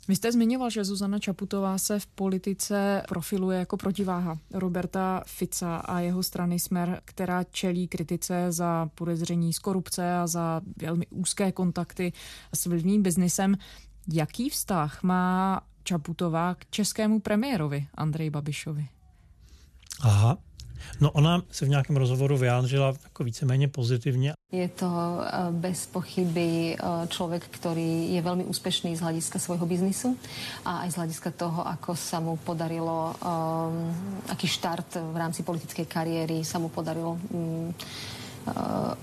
Vy 0.08 0.16
jste 0.16 0.32
zmiňoval, 0.32 0.70
že 0.70 0.84
Zuzana 0.84 1.20
Čaputová 1.20 1.78
se 1.78 2.00
v 2.00 2.08
politice 2.08 3.04
profiluje 3.08 3.60
jako 3.60 3.78
protiváha 3.78 4.38
Roberta 4.54 5.24
Fica 5.28 5.76
a 5.76 6.00
jeho 6.00 6.24
strany 6.24 6.60
Smer, 6.60 7.02
která 7.06 7.44
čelí 7.44 7.88
kritice 7.88 8.52
za 8.52 8.90
podezření 8.96 9.54
z 9.54 9.60
korupce 9.60 10.16
a 10.16 10.28
za 10.28 10.62
velmi 10.78 11.08
úzké 11.08 11.52
kontakty 11.52 12.14
s 12.54 12.66
vlivným 12.66 13.04
biznisem. 13.04 13.58
Jaký 14.14 14.50
vztah 14.50 15.04
má 15.04 15.62
Čaputová 15.84 16.56
k 16.56 16.66
českému 16.70 17.20
premiérovi 17.20 17.88
Andrej 17.96 18.30
Babišovi? 18.30 18.86
Aha, 20.02 20.38
No 21.02 21.12
ona 21.12 21.42
se 21.52 21.66
v 21.66 21.70
nějakém 21.70 21.98
rozhovoru 21.98 22.38
vyjádřila 22.38 22.94
jako 23.04 23.24
víceméně 23.24 23.68
pozitivně. 23.68 24.34
Je 24.52 24.68
to 24.70 25.20
eh, 25.26 25.32
bez 25.52 25.86
pochyby 25.86 26.76
eh, 26.80 27.08
člověk, 27.08 27.48
který 27.48 28.14
je 28.14 28.22
velmi 28.22 28.44
úspěšný 28.44 28.96
z 28.96 29.00
hlediska 29.02 29.40
svojho 29.40 29.66
biznisu 29.66 30.18
a 30.66 30.78
aj 30.78 30.92
z 30.92 30.96
hlediska 30.96 31.32
toho, 31.32 31.68
ako 31.68 31.96
sa 31.96 32.20
mu 32.20 32.38
podarilo, 32.38 33.16
um, 33.16 33.96
aký 34.30 34.48
štart 34.48 34.98
v 35.14 35.18
rámci 35.18 35.44
politické 35.44 35.86
kariéry 35.86 36.46
sa 36.46 36.60
mu 36.60 36.70
podarilo 36.70 37.18
um, 37.34 37.74
a 38.46 38.94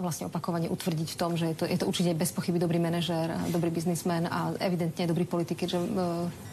vlastně 0.00 0.26
opakovaně 0.26 0.68
utvrdit 0.68 1.10
v 1.10 1.16
tom, 1.16 1.36
že 1.36 1.46
je 1.46 1.54
to, 1.54 1.64
je 1.64 1.78
to 1.78 1.86
určitě 1.86 2.14
bez 2.14 2.32
pochyby 2.32 2.58
dobrý 2.58 2.78
manažer, 2.78 3.40
dobrý 3.52 3.70
biznismen 3.70 4.28
a 4.30 4.52
evidentně 4.58 5.06
dobrý 5.06 5.24
politik, 5.24 5.68
že 5.68 5.78
uh, 5.78 5.96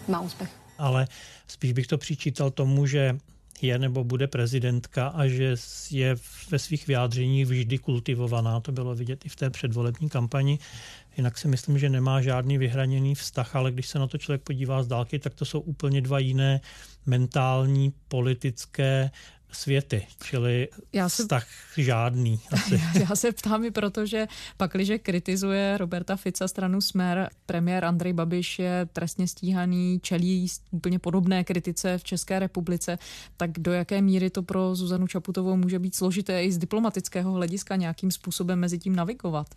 má 0.07 0.19
úspěch. 0.19 0.49
Ale 0.77 1.07
spíš 1.47 1.73
bych 1.73 1.87
to 1.87 1.97
přičítal 1.97 2.51
tomu, 2.51 2.85
že 2.85 3.17
je 3.61 3.79
nebo 3.79 4.03
bude 4.03 4.27
prezidentka 4.27 5.07
a 5.07 5.27
že 5.27 5.55
je 5.91 6.15
ve 6.49 6.59
svých 6.59 6.87
vyjádřeních 6.87 7.45
vždy 7.45 7.77
kultivovaná. 7.77 8.59
To 8.59 8.71
bylo 8.71 8.95
vidět 8.95 9.25
i 9.25 9.29
v 9.29 9.35
té 9.35 9.49
předvolební 9.49 10.09
kampani. 10.09 10.59
Jinak 11.17 11.37
si 11.37 11.47
myslím, 11.47 11.79
že 11.79 11.89
nemá 11.89 12.21
žádný 12.21 12.57
vyhraněný 12.57 13.15
vztah, 13.15 13.55
ale 13.55 13.71
když 13.71 13.87
se 13.87 13.99
na 13.99 14.07
to 14.07 14.17
člověk 14.17 14.41
podívá 14.41 14.83
z 14.83 14.87
dálky, 14.87 15.19
tak 15.19 15.33
to 15.33 15.45
jsou 15.45 15.59
úplně 15.59 16.01
dva 16.01 16.19
jiné 16.19 16.61
mentální, 17.05 17.93
politické 18.07 19.11
světy, 19.55 20.07
čili 20.23 20.67
já 20.93 21.09
se, 21.09 21.23
vztah 21.23 21.47
žádný. 21.77 22.39
Asi. 22.51 22.81
Já 23.09 23.15
se 23.15 23.31
ptám 23.31 23.65
i 23.65 23.71
proto, 23.71 24.05
že 24.05 24.27
pakliže 24.57 24.99
kritizuje 24.99 25.77
Roberta 25.77 26.15
Fica 26.15 26.47
stranu 26.47 26.81
Smer, 26.81 27.29
premiér 27.45 27.85
Andrej 27.85 28.13
Babiš 28.13 28.59
je 28.59 28.87
trestně 28.93 29.27
stíhaný, 29.27 29.99
čelí 30.03 30.47
úplně 30.71 30.99
podobné 30.99 31.43
kritice 31.43 31.97
v 31.97 32.03
České 32.03 32.39
republice, 32.39 32.97
tak 33.37 33.51
do 33.51 33.73
jaké 33.73 34.01
míry 34.01 34.29
to 34.29 34.43
pro 34.43 34.75
Zuzanu 34.75 35.07
Čaputovou 35.07 35.57
může 35.57 35.79
být 35.79 35.95
složité 35.95 36.43
i 36.43 36.51
z 36.51 36.57
diplomatického 36.57 37.31
hlediska 37.31 37.75
nějakým 37.75 38.11
způsobem 38.11 38.59
mezi 38.59 38.79
tím 38.79 38.95
navigovat? 38.95 39.47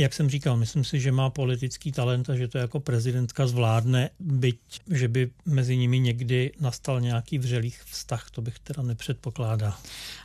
Jak 0.00 0.14
jsem 0.14 0.30
říkal, 0.30 0.56
myslím 0.56 0.84
si, 0.84 1.00
že 1.00 1.12
má 1.12 1.30
politický 1.30 1.92
talent 1.92 2.30
a 2.30 2.36
že 2.36 2.48
to 2.48 2.58
jako 2.58 2.80
prezidentka 2.80 3.46
zvládne, 3.46 4.10
byť, 4.20 4.58
že 4.90 5.08
by 5.08 5.30
mezi 5.44 5.76
nimi 5.76 6.00
někdy 6.00 6.52
nastal 6.60 7.00
nějaký 7.00 7.38
vřelých 7.38 7.82
vztah, 7.82 8.30
to 8.30 8.42
bych 8.42 8.58
teda 8.58 8.82
nepředpokládal. 8.82 9.74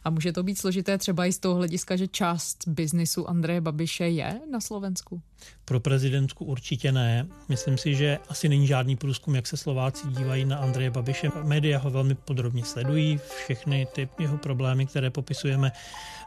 A 0.04 0.10
může 0.10 0.32
to 0.32 0.44
být 0.44 0.58
složité 0.58 0.98
třeba 0.98 1.26
i 1.26 1.34
z 1.34 1.40
toho 1.40 1.56
hlediska, 1.56 1.96
že 1.96 2.08
část 2.08 2.68
biznisu 2.68 3.30
Andreje 3.30 3.62
Babiše 3.62 4.08
je 4.08 4.40
na 4.52 4.62
Slovensku? 4.62 5.22
Pro 5.66 5.80
prezidentku 5.80 6.46
určitě 6.46 6.92
ne. 6.92 7.28
Myslím 7.50 7.78
si, 7.78 7.96
že 7.96 8.20
asi 8.30 8.50
není 8.50 8.68
žádný 8.68 8.96
průzkum, 8.96 9.36
jak 9.36 9.48
se 9.48 9.58
Slováci 9.58 10.08
dívají 10.08 10.46
na 10.46 10.58
Andreje 10.58 10.92
Babiše. 10.92 11.30
Média 11.44 11.80
ho 11.80 11.90
velmi 11.90 12.16
podrobně 12.16 12.66
sledují, 12.66 13.20
všechny 13.44 13.88
ty 13.94 14.10
jeho 14.20 14.38
problémy, 14.38 14.86
které 14.86 15.10
popisujeme 15.10 15.72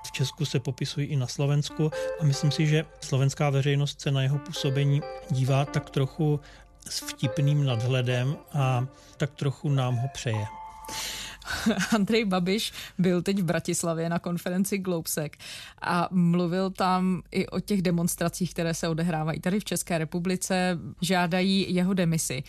v 0.07 0.13
Česku, 0.13 0.45
se 0.45 0.61
popisují 0.61 1.07
i 1.07 1.17
na 1.17 1.27
Slovensku 1.27 1.91
a 2.21 2.25
myslím 2.25 2.51
si, 2.51 2.67
že 2.67 2.85
slovenská 3.01 3.51
veřejnost 3.51 4.01
se 4.01 4.11
na 4.11 4.23
jeho 4.23 4.39
působení 4.39 5.03
dívá 5.31 5.65
tak 5.65 5.91
trochu 5.91 6.41
s 6.89 7.01
vtipným 7.01 7.65
nadhledem 7.65 8.37
a 8.53 8.87
tak 9.17 9.31
trochu 9.35 9.69
nám 9.69 9.97
ho 9.97 10.09
přeje. 10.09 10.47
Andrej 11.95 12.25
Babiš 12.25 12.73
byl 12.99 13.23
teď 13.23 13.39
v 13.39 13.45
Bratislavě 13.45 14.09
na 14.09 14.19
konferenci 14.19 14.79
Globsec 14.79 15.33
a 15.83 16.09
mluvil 16.11 16.71
tam 16.71 17.23
i 17.31 17.47
o 17.47 17.61
těch 17.61 17.83
demonstracích, 17.83 18.51
které 18.51 18.75
se 18.75 18.89
odehrávají 18.89 19.41
tady 19.41 19.61
v 19.61 19.65
České 19.65 19.99
republice, 19.99 20.79
žádají 21.01 21.75
jeho 21.75 21.95
demisi. 21.95 22.43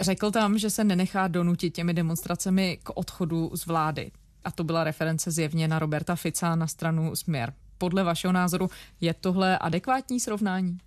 Řekl 0.00 0.30
tam, 0.30 0.58
že 0.58 0.70
se 0.70 0.84
nenechá 0.84 1.28
donutit 1.28 1.74
těmi 1.74 1.94
demonstracemi 1.94 2.78
k 2.82 2.90
odchodu 2.94 3.50
z 3.54 3.66
vlády. 3.66 4.10
A 4.44 4.50
to 4.50 4.64
byla 4.64 4.84
reference 4.84 5.30
zjevně 5.30 5.68
na 5.68 5.78
Roberta 5.78 6.16
Fica 6.16 6.56
na 6.56 6.66
stranu 6.66 7.16
Směr. 7.16 7.52
Podle 7.78 8.04
vašeho 8.04 8.32
názoru 8.32 8.70
je 9.00 9.14
tohle 9.14 9.58
adekvátní 9.58 10.20
srovnání? 10.20 10.78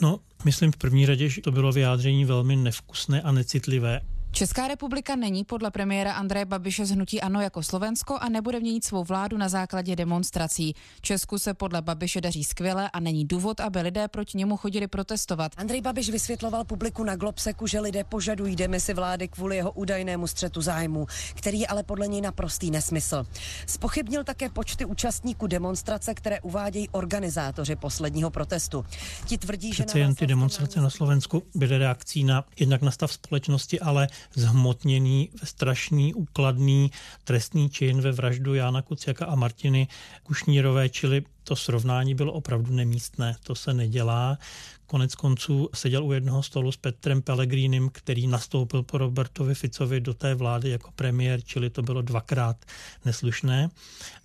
No, 0.00 0.20
myslím 0.44 0.72
v 0.72 0.76
první 0.76 1.06
řadě, 1.06 1.28
že 1.28 1.40
to 1.40 1.52
bylo 1.52 1.72
vyjádření 1.72 2.24
velmi 2.24 2.56
nevkusné 2.56 3.22
a 3.22 3.32
necitlivé. 3.32 4.00
Česká 4.34 4.68
republika 4.68 5.16
není 5.16 5.44
podle 5.44 5.70
premiéra 5.70 6.12
Andreje 6.12 6.44
Babiše 6.44 6.86
z 6.86 6.90
hnutí 6.90 7.20
ANO 7.20 7.40
jako 7.40 7.62
Slovensko 7.62 8.18
a 8.20 8.28
nebude 8.28 8.60
měnit 8.60 8.84
svou 8.84 9.04
vládu 9.04 9.36
na 9.36 9.48
základě 9.48 9.96
demonstrací. 9.96 10.74
Česku 11.00 11.38
se 11.38 11.54
podle 11.54 11.82
Babiše 11.82 12.20
daří 12.20 12.44
skvěle 12.44 12.90
a 12.90 13.00
není 13.00 13.24
důvod, 13.24 13.60
aby 13.60 13.80
lidé 13.80 14.08
proti 14.08 14.38
němu 14.38 14.56
chodili 14.56 14.86
protestovat. 14.86 15.52
Andrej 15.56 15.80
Babiš 15.80 16.10
vysvětloval 16.10 16.64
publiku 16.64 17.04
na 17.04 17.16
Globseku, 17.16 17.66
že 17.66 17.80
lidé 17.80 18.04
požadují 18.04 18.56
demisi 18.56 18.94
vlády 18.94 19.28
kvůli 19.28 19.56
jeho 19.56 19.72
údajnému 19.72 20.26
střetu 20.26 20.60
zájmu, 20.60 21.06
který 21.34 21.60
je 21.60 21.66
ale 21.66 21.82
podle 21.82 22.08
něj 22.08 22.20
naprostý 22.20 22.70
nesmysl. 22.70 23.26
Spochybnil 23.66 24.24
také 24.24 24.48
počty 24.48 24.84
účastníků 24.84 25.46
demonstrace, 25.46 26.14
které 26.14 26.40
uvádějí 26.40 26.88
organizátoři 26.88 27.76
posledního 27.76 28.30
protestu. 28.30 28.84
Ti 29.26 29.38
tvrdí, 29.38 29.70
Přece 29.70 29.98
že 29.98 30.04
jen 30.04 30.14
ty 30.14 30.26
demonstrace 30.26 30.80
na 30.80 30.90
Slovensku 30.90 31.42
byly 31.54 31.78
reakcí 31.78 32.24
na 32.24 32.44
jednak 32.60 32.82
na 32.82 32.90
stav 32.90 33.12
společnosti, 33.12 33.80
ale 33.80 34.08
zhmotněný, 34.34 35.30
strašný, 35.44 36.14
úkladný 36.14 36.90
trestný 37.24 37.70
čin 37.70 38.00
ve 38.00 38.12
vraždu 38.12 38.54
Jána 38.54 38.82
Kuciaka 38.82 39.26
a 39.26 39.34
Martiny 39.34 39.88
Kušnírové, 40.22 40.88
čili 40.88 41.22
to 41.44 41.56
srovnání 41.56 42.14
bylo 42.14 42.32
opravdu 42.32 42.72
nemístné, 42.72 43.36
to 43.42 43.54
se 43.54 43.74
nedělá. 43.74 44.38
Konec 44.86 45.14
konců 45.14 45.68
seděl 45.74 46.04
u 46.04 46.12
jednoho 46.12 46.42
stolu 46.42 46.72
s 46.72 46.76
Petrem 46.76 47.22
Pellegrinem, 47.22 47.88
který 47.92 48.26
nastoupil 48.26 48.82
po 48.82 48.98
Robertovi 48.98 49.54
Ficovi 49.54 50.00
do 50.00 50.14
té 50.14 50.34
vlády 50.34 50.70
jako 50.70 50.90
premiér, 50.90 51.40
čili 51.44 51.70
to 51.70 51.82
bylo 51.82 52.02
dvakrát 52.02 52.56
neslušné. 53.04 53.70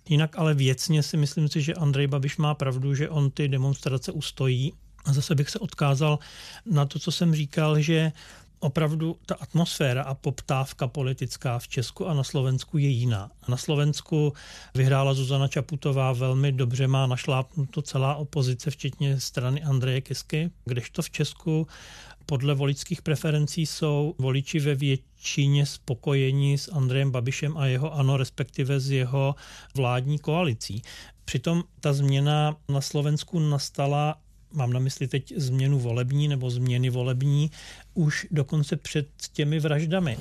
Jinak 0.08 0.38
ale 0.38 0.54
věcně 0.54 1.02
si 1.02 1.16
myslím 1.16 1.48
si, 1.48 1.62
že 1.62 1.74
Andrej 1.74 2.06
Babiš 2.06 2.36
má 2.36 2.54
pravdu, 2.54 2.94
že 2.94 3.08
on 3.08 3.30
ty 3.30 3.48
demonstrace 3.48 4.12
ustojí. 4.12 4.72
A 5.04 5.12
zase 5.12 5.34
bych 5.34 5.50
se 5.50 5.58
odkázal 5.58 6.18
na 6.66 6.86
to, 6.86 6.98
co 6.98 7.12
jsem 7.12 7.34
říkal, 7.34 7.80
že 7.80 8.12
opravdu 8.60 9.16
ta 9.26 9.34
atmosféra 9.34 10.02
a 10.02 10.14
poptávka 10.14 10.88
politická 10.88 11.58
v 11.58 11.68
Česku 11.68 12.06
a 12.06 12.14
na 12.14 12.24
Slovensku 12.24 12.78
je 12.78 12.88
jiná. 12.88 13.30
Na 13.48 13.56
Slovensku 13.56 14.32
vyhrála 14.74 15.14
Zuzana 15.14 15.48
Čaputová 15.48 16.12
velmi 16.12 16.52
dobře, 16.52 16.86
má 16.86 17.06
našlápnuto 17.06 17.82
celá 17.82 18.14
opozice, 18.14 18.70
včetně 18.70 19.20
strany 19.20 19.62
Andreje 19.62 20.00
Kisky, 20.00 20.50
kdežto 20.64 21.02
v 21.02 21.10
Česku 21.10 21.66
podle 22.26 22.54
voličských 22.54 23.02
preferencí 23.02 23.66
jsou 23.66 24.14
voliči 24.18 24.60
ve 24.60 24.74
většině 24.74 25.66
spokojeni 25.66 26.58
s 26.58 26.72
Andrejem 26.72 27.10
Babišem 27.10 27.56
a 27.56 27.66
jeho 27.66 27.94
ano, 27.94 28.16
respektive 28.16 28.80
s 28.80 28.90
jeho 28.90 29.34
vládní 29.76 30.18
koalicí. 30.18 30.82
Přitom 31.24 31.62
ta 31.80 31.92
změna 31.92 32.56
na 32.68 32.80
Slovensku 32.80 33.38
nastala 33.38 34.20
mám 34.52 34.72
na 34.72 34.80
mysli 34.80 35.08
teď 35.08 35.32
změnu 35.36 35.78
volební 35.78 36.28
nebo 36.28 36.50
změny 36.50 36.90
volební, 36.90 37.50
už 37.94 38.26
dokonce 38.30 38.76
před 38.76 39.08
těmi 39.32 39.60
vraždami. 39.60 40.18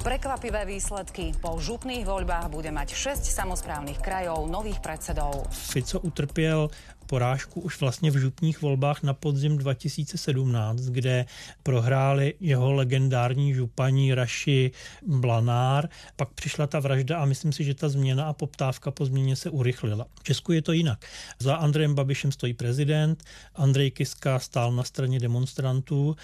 Prekvapivé 0.00 0.64
výsledky. 0.64 1.36
Po 1.44 1.60
župných 1.60 2.08
voľbách 2.08 2.48
bude 2.48 2.72
mať 2.72 2.96
6 3.20 3.20
samozprávnych 3.20 4.00
krajov 4.00 4.48
nových 4.48 4.80
predsedov. 4.80 5.44
Fico 5.52 6.00
utrpěl 6.00 6.72
porážku 7.06 7.60
už 7.60 7.80
vlastně 7.80 8.10
v 8.10 8.16
župních 8.16 8.62
volbách 8.62 9.02
na 9.02 9.14
podzim 9.14 9.58
2017, 9.58 10.80
kde 10.80 11.26
prohráli 11.62 12.34
jeho 12.40 12.72
legendární 12.72 13.54
županí 13.54 14.14
Raši 14.14 14.70
Blanár. 15.06 15.88
Pak 16.16 16.28
přišla 16.32 16.66
ta 16.66 16.80
vražda 16.80 17.18
a 17.18 17.24
myslím 17.24 17.52
si, 17.52 17.64
že 17.64 17.74
ta 17.74 17.88
změna 17.88 18.24
a 18.24 18.32
poptávka 18.32 18.90
po 18.90 19.04
změně 19.04 19.36
se 19.36 19.50
urychlila. 19.50 20.06
V 20.20 20.22
Česku 20.22 20.52
je 20.52 20.62
to 20.62 20.72
jinak. 20.72 21.04
Za 21.38 21.56
Andrejem 21.56 21.94
Babišem 21.94 22.32
stojí 22.32 22.54
prezident, 22.54 23.24
Andrej 23.54 23.90
Kiska 23.90 24.38
stál 24.38 24.72
na 24.72 24.82
straně 24.82 25.20
demonstrantů, 25.20 26.16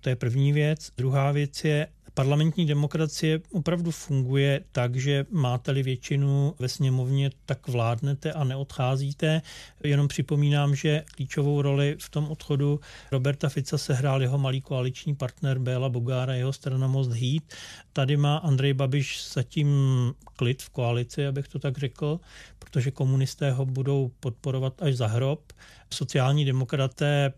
to 0.00 0.08
je 0.08 0.16
první 0.16 0.52
věc. 0.52 0.90
Druhá 0.96 1.32
věc 1.32 1.64
je, 1.64 1.86
Parlamentní 2.14 2.66
demokracie 2.66 3.40
opravdu 3.52 3.90
funguje 3.90 4.60
tak, 4.72 4.96
že 4.96 5.26
máte-li 5.30 5.82
většinu 5.82 6.54
ve 6.58 6.68
sněmovně, 6.68 7.30
tak 7.46 7.68
vládnete 7.68 8.32
a 8.32 8.44
neodcházíte. 8.44 9.42
Jenom 9.84 10.08
připomínám, 10.08 10.74
že 10.74 11.04
klíčovou 11.14 11.62
roli 11.62 11.96
v 12.00 12.08
tom 12.08 12.30
odchodu 12.30 12.80
Roberta 13.12 13.48
Fica 13.48 13.78
sehrál 13.78 14.22
jeho 14.22 14.38
malý 14.38 14.60
koaliční 14.60 15.14
partner 15.14 15.58
Béla 15.58 15.88
Bogára, 15.88 16.34
jeho 16.34 16.52
strana 16.52 16.86
Most 16.86 17.10
Heat. 17.10 17.42
Tady 17.92 18.16
má 18.16 18.36
Andrej 18.36 18.72
Babiš 18.72 19.32
zatím 19.32 19.68
klid 20.36 20.62
v 20.62 20.70
koalici, 20.70 21.26
abych 21.26 21.48
to 21.48 21.58
tak 21.58 21.78
řekl, 21.78 22.20
protože 22.58 22.90
komunisté 22.90 23.50
ho 23.50 23.66
budou 23.66 24.10
podporovat 24.20 24.82
až 24.82 24.96
za 24.96 25.06
hrob. 25.06 25.52
Sociální 25.90 26.44
demokraté 26.44 27.32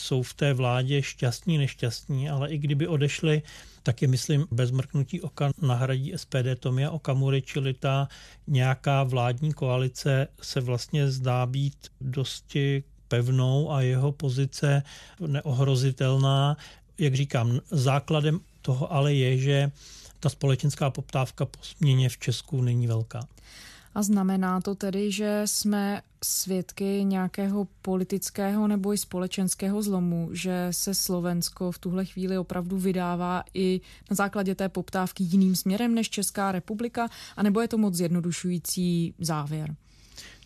jsou 0.00 0.22
v 0.22 0.34
té 0.34 0.54
vládě 0.54 1.02
šťastní, 1.02 1.58
nešťastní, 1.58 2.30
ale 2.30 2.50
i 2.50 2.58
kdyby 2.58 2.86
odešli, 2.88 3.42
tak 3.82 4.02
je, 4.02 4.08
myslím, 4.08 4.46
bez 4.50 4.70
mrknutí 4.70 5.20
oka 5.20 5.50
nahradí 5.62 6.12
SPD 6.16 6.58
Tomia 6.60 6.90
Okamury, 6.90 7.42
čili 7.42 7.74
ta 7.74 8.08
nějaká 8.46 9.02
vládní 9.02 9.52
koalice 9.52 10.28
se 10.42 10.60
vlastně 10.60 11.10
zdá 11.10 11.46
být 11.46 11.76
dosti 12.00 12.84
pevnou 13.08 13.72
a 13.72 13.80
jeho 13.80 14.12
pozice 14.12 14.82
neohrozitelná. 15.26 16.56
Jak 16.98 17.14
říkám, 17.14 17.60
základem 17.70 18.40
toho 18.62 18.92
ale 18.92 19.14
je, 19.14 19.38
že 19.38 19.70
ta 20.20 20.28
společenská 20.28 20.90
poptávka 20.90 21.44
po 21.44 21.58
změně 21.62 22.08
v 22.08 22.18
Česku 22.18 22.62
není 22.62 22.86
velká. 22.86 23.28
A 23.94 24.02
znamená 24.02 24.60
to 24.60 24.74
tedy, 24.74 25.12
že 25.12 25.42
jsme 25.44 26.02
svědky 26.24 27.04
nějakého 27.04 27.68
politického 27.82 28.68
nebo 28.68 28.92
i 28.92 28.98
společenského 28.98 29.82
zlomu, 29.82 30.28
že 30.32 30.68
se 30.70 30.94
Slovensko 30.94 31.72
v 31.72 31.78
tuhle 31.78 32.04
chvíli 32.04 32.38
opravdu 32.38 32.78
vydává 32.78 33.44
i 33.54 33.80
na 34.10 34.14
základě 34.16 34.54
té 34.54 34.68
poptávky 34.68 35.24
jiným 35.24 35.56
směrem 35.56 35.94
než 35.94 36.10
Česká 36.10 36.52
republika, 36.52 37.08
anebo 37.36 37.60
je 37.60 37.68
to 37.68 37.78
moc 37.78 37.94
zjednodušující 37.94 39.14
závěr? 39.18 39.76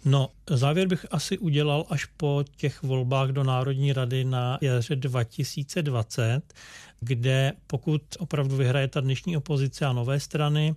No, 0.04 0.30
závěr 0.50 0.88
bych 0.88 1.06
asi 1.10 1.38
udělal 1.38 1.86
až 1.90 2.04
po 2.04 2.44
těch 2.56 2.82
volbách 2.82 3.28
do 3.28 3.44
Národní 3.44 3.92
rady 3.92 4.24
na 4.24 4.58
jaře 4.60 4.96
2020, 4.96 6.54
kde 7.00 7.52
pokud 7.66 8.02
opravdu 8.18 8.56
vyhraje 8.56 8.88
ta 8.88 9.00
dnešní 9.00 9.36
opozice 9.36 9.86
a 9.86 9.92
nové 9.92 10.20
strany, 10.20 10.74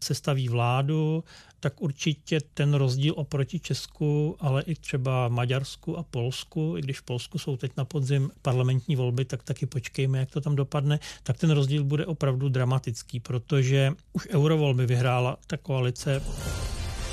se 0.00 0.14
staví 0.14 0.48
vládu, 0.48 1.24
tak 1.60 1.80
určitě 1.80 2.40
ten 2.54 2.74
rozdíl 2.74 3.14
oproti 3.16 3.60
Česku, 3.60 4.36
ale 4.40 4.62
i 4.62 4.74
třeba 4.74 5.28
Maďarsku 5.28 5.98
a 5.98 6.02
Polsku, 6.02 6.74
i 6.78 6.80
když 6.80 6.98
v 6.98 7.02
Polsku 7.02 7.38
jsou 7.38 7.56
teď 7.56 7.72
na 7.76 7.84
podzim 7.84 8.30
parlamentní 8.42 8.96
volby, 8.96 9.24
tak 9.24 9.42
taky 9.42 9.66
počkejme, 9.66 10.18
jak 10.18 10.30
to 10.30 10.40
tam 10.40 10.56
dopadne, 10.56 10.98
tak 11.22 11.38
ten 11.38 11.50
rozdíl 11.50 11.84
bude 11.84 12.06
opravdu 12.06 12.48
dramatický, 12.48 13.20
protože 13.20 13.92
už 14.12 14.28
eurovolby 14.30 14.86
vyhrála 14.86 15.36
ta 15.46 15.56
koalice 15.56 16.22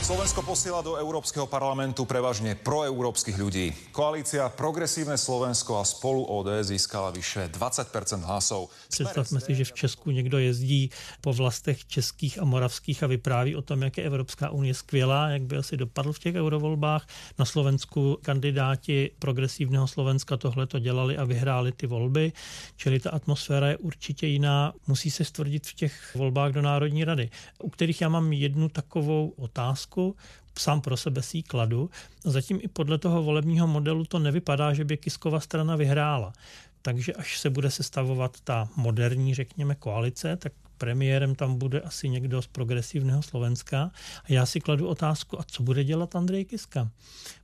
Slovensko 0.07 0.39
posiela 0.39 0.79
do 0.79 0.95
Európskeho 0.95 1.51
parlamentu 1.51 2.07
prevažne 2.07 2.55
proeurópskych 2.55 3.35
ľudí. 3.35 3.75
Koalícia 3.91 4.47
Progresívne 4.47 5.19
Slovensko 5.19 5.75
a 5.75 5.83
spolu 5.83 6.23
ODS 6.23 6.71
získala 6.71 7.11
vyše 7.11 7.51
20% 7.51 8.23
hlasov. 8.23 8.71
Představme 8.87 9.43
si, 9.43 9.51
že 9.51 9.67
v 9.67 9.73
Česku 9.75 10.15
někdo 10.15 10.39
jezdí 10.39 10.95
po 11.19 11.35
vlastech 11.35 11.83
českých 11.91 12.39
a 12.39 12.47
moravských 12.47 13.03
a 13.03 13.07
vypráví 13.07 13.51
o 13.59 13.61
tom, 13.61 13.83
jak 13.83 13.97
je 13.99 14.03
Evropská 14.07 14.49
unie 14.49 14.71
skvělá, 14.73 15.29
jak 15.29 15.43
by 15.43 15.57
asi 15.57 15.77
dopadl 15.77 16.13
v 16.13 16.19
těch 16.19 16.35
eurovolbách. 16.35 17.07
Na 17.39 17.45
Slovensku 17.45 18.17
kandidáti 18.23 19.11
progresivního 19.19 19.87
Slovenska 19.87 20.37
tohle 20.37 20.67
to 20.67 20.79
dělali 20.79 21.17
a 21.17 21.27
vyhráli 21.27 21.71
ty 21.71 21.87
volby, 21.87 22.31
čili 22.79 22.99
ta 22.99 23.11
atmosféra 23.11 23.67
je 23.67 23.77
určitě 23.77 24.27
jiná. 24.27 24.73
Musí 24.87 25.11
se 25.11 25.25
stvrdit 25.25 25.67
v 25.67 25.73
těch 25.73 26.15
volbách 26.15 26.51
do 26.51 26.61
Národní 26.61 27.03
rady, 27.03 27.29
u 27.63 27.69
kterých 27.69 28.01
já 28.01 28.09
mám 28.09 28.33
jednu 28.33 28.69
takovou 28.69 29.33
otázku, 29.35 29.96
otázku, 29.97 30.15
sám 30.59 30.81
pro 30.81 30.97
sebe 30.97 31.21
si 31.21 31.43
kladu. 31.43 31.89
Zatím 32.23 32.59
i 32.61 32.67
podle 32.67 32.97
toho 32.97 33.23
volebního 33.23 33.67
modelu 33.67 34.05
to 34.05 34.19
nevypadá, 34.19 34.73
že 34.73 34.85
by 34.85 34.97
Kiskova 34.97 35.39
strana 35.39 35.75
vyhrála. 35.75 36.33
Takže 36.81 37.13
až 37.13 37.39
se 37.39 37.49
bude 37.49 37.71
sestavovat 37.71 38.41
ta 38.43 38.69
moderní, 38.75 39.35
řekněme, 39.35 39.75
koalice, 39.75 40.37
tak 40.37 40.53
premiérem 40.77 41.35
tam 41.35 41.57
bude 41.57 41.81
asi 41.81 42.09
někdo 42.09 42.41
z 42.41 42.47
progresivního 42.47 43.21
Slovenska. 43.21 43.91
A 44.23 44.27
já 44.29 44.45
si 44.45 44.59
kladu 44.59 44.87
otázku, 44.87 45.39
a 45.39 45.43
co 45.43 45.63
bude 45.63 45.83
dělat 45.83 46.15
Andrej 46.15 46.45
Kiska? 46.45 46.89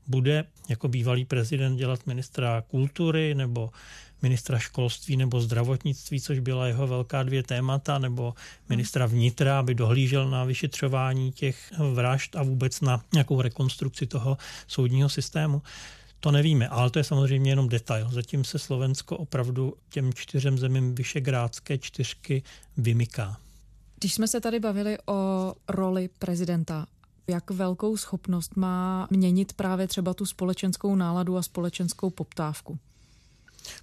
Bude 0.07 0.45
jako 0.69 0.87
bývalý 0.87 1.25
prezident 1.25 1.77
dělat 1.77 2.07
ministra 2.07 2.61
kultury 2.61 3.35
nebo 3.35 3.69
ministra 4.23 4.59
školství 4.59 5.17
nebo 5.17 5.41
zdravotnictví, 5.41 6.21
což 6.21 6.39
byla 6.39 6.67
jeho 6.67 6.87
velká 6.87 7.23
dvě 7.23 7.43
témata, 7.43 7.99
nebo 7.99 8.33
ministra 8.69 9.05
vnitra, 9.05 9.59
aby 9.59 9.75
dohlížel 9.75 10.29
na 10.29 10.43
vyšetřování 10.43 11.31
těch 11.31 11.73
vražd 11.93 12.35
a 12.35 12.43
vůbec 12.43 12.81
na 12.81 13.03
nějakou 13.13 13.41
rekonstrukci 13.41 14.05
toho 14.07 14.37
soudního 14.67 15.09
systému. 15.09 15.61
To 16.19 16.31
nevíme, 16.31 16.67
ale 16.67 16.89
to 16.89 16.99
je 16.99 17.03
samozřejmě 17.03 17.51
jenom 17.51 17.69
detail. 17.69 18.09
Zatím 18.11 18.43
se 18.43 18.59
Slovensko 18.59 19.17
opravdu 19.17 19.73
těm 19.89 20.13
čtyřem 20.13 20.57
zemím 20.57 20.95
Vyšegrádské 20.95 21.77
čtyřky 21.77 22.43
vymyká. 22.77 23.37
Když 23.99 24.13
jsme 24.13 24.27
se 24.27 24.41
tady 24.41 24.59
bavili 24.59 24.97
o 25.05 25.53
roli 25.67 26.09
prezidenta, 26.19 26.85
jak 27.27 27.51
velkou 27.51 27.97
schopnost 27.97 28.55
má 28.55 29.07
měnit 29.11 29.53
právě 29.53 29.87
třeba 29.87 30.13
tu 30.13 30.25
společenskou 30.25 30.95
náladu 30.95 31.37
a 31.37 31.41
společenskou 31.41 32.09
poptávku? 32.09 32.79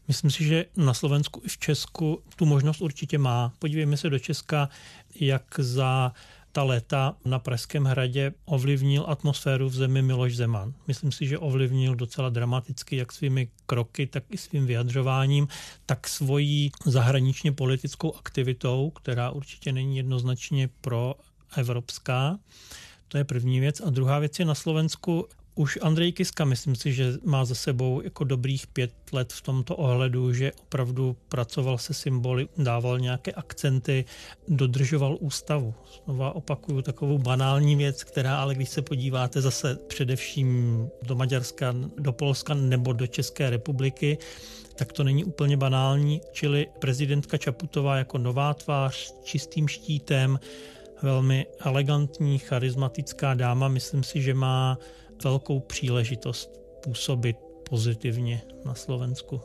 Myslím 0.08 0.30
si, 0.30 0.44
že 0.44 0.64
na 0.76 0.94
Slovensku 0.94 1.42
i 1.44 1.48
v 1.48 1.58
Česku 1.58 2.22
tu 2.36 2.46
možnost 2.46 2.80
určitě 2.80 3.18
má. 3.18 3.52
Podívejme 3.58 3.96
se 3.96 4.10
do 4.10 4.18
Česka, 4.18 4.68
jak 5.20 5.44
za 5.58 6.12
ta 6.52 6.62
léta 6.62 7.16
na 7.24 7.38
Pražském 7.38 7.84
hradě 7.84 8.32
ovlivnil 8.44 9.04
atmosféru 9.08 9.68
v 9.68 9.74
zemi 9.74 10.02
Miloš 10.02 10.36
Zeman. 10.36 10.74
Myslím 10.86 11.12
si, 11.12 11.26
že 11.26 11.38
ovlivnil 11.38 11.94
docela 11.94 12.28
dramaticky 12.28 12.96
jak 12.96 13.12
svými 13.12 13.48
kroky, 13.66 14.06
tak 14.06 14.24
i 14.30 14.38
svým 14.38 14.66
vyjadřováním, 14.66 15.48
tak 15.86 16.08
svojí 16.08 16.70
zahraničně 16.86 17.52
politickou 17.52 18.14
aktivitou, 18.14 18.90
která 18.90 19.30
určitě 19.30 19.72
není 19.72 19.96
jednoznačně 19.96 20.68
pro 20.80 21.14
evropská. 21.56 22.38
To 23.08 23.18
je 23.18 23.24
první 23.24 23.60
věc. 23.60 23.80
A 23.80 23.90
druhá 23.90 24.18
věc 24.18 24.38
je 24.38 24.44
na 24.44 24.54
Slovensku 24.54 25.28
už 25.60 25.78
Andrej 25.82 26.12
Kiska, 26.12 26.44
myslím 26.44 26.76
si, 26.76 26.92
že 26.92 27.12
má 27.24 27.44
za 27.44 27.54
sebou 27.54 28.00
jako 28.00 28.24
dobrých 28.24 28.66
pět 28.66 28.92
let 29.12 29.32
v 29.32 29.42
tomto 29.42 29.76
ohledu, 29.76 30.32
že 30.32 30.52
opravdu 30.52 31.16
pracoval 31.28 31.78
se 31.78 31.94
symboly, 31.94 32.48
dával 32.58 32.98
nějaké 32.98 33.32
akcenty, 33.32 34.04
dodržoval 34.48 35.16
ústavu. 35.20 35.74
Znova 36.04 36.32
opakuju 36.32 36.82
takovou 36.82 37.18
banální 37.18 37.76
věc, 37.76 38.04
která 38.04 38.40
ale 38.40 38.54
když 38.54 38.68
se 38.68 38.82
podíváte 38.82 39.40
zase 39.40 39.78
především 39.86 40.88
do 41.02 41.14
Maďarska, 41.14 41.74
do 41.98 42.12
Polska 42.12 42.54
nebo 42.54 42.92
do 42.92 43.06
České 43.06 43.50
republiky, 43.50 44.18
tak 44.76 44.92
to 44.92 45.04
není 45.04 45.24
úplně 45.24 45.56
banální, 45.56 46.20
čili 46.32 46.66
prezidentka 46.78 47.36
Čaputová 47.36 47.96
jako 47.96 48.18
nová 48.18 48.54
tvář 48.54 48.94
s 48.94 49.24
čistým 49.24 49.68
štítem, 49.68 50.40
velmi 51.02 51.46
elegantní, 51.58 52.38
charismatická 52.38 53.34
dáma, 53.34 53.68
myslím 53.68 54.02
si, 54.02 54.22
že 54.22 54.34
má 54.34 54.78
velkou 55.24 55.60
příležitost 55.60 56.60
působit 56.84 57.36
pozitivně 57.68 58.42
na 58.64 58.74
Slovensku. 58.74 59.40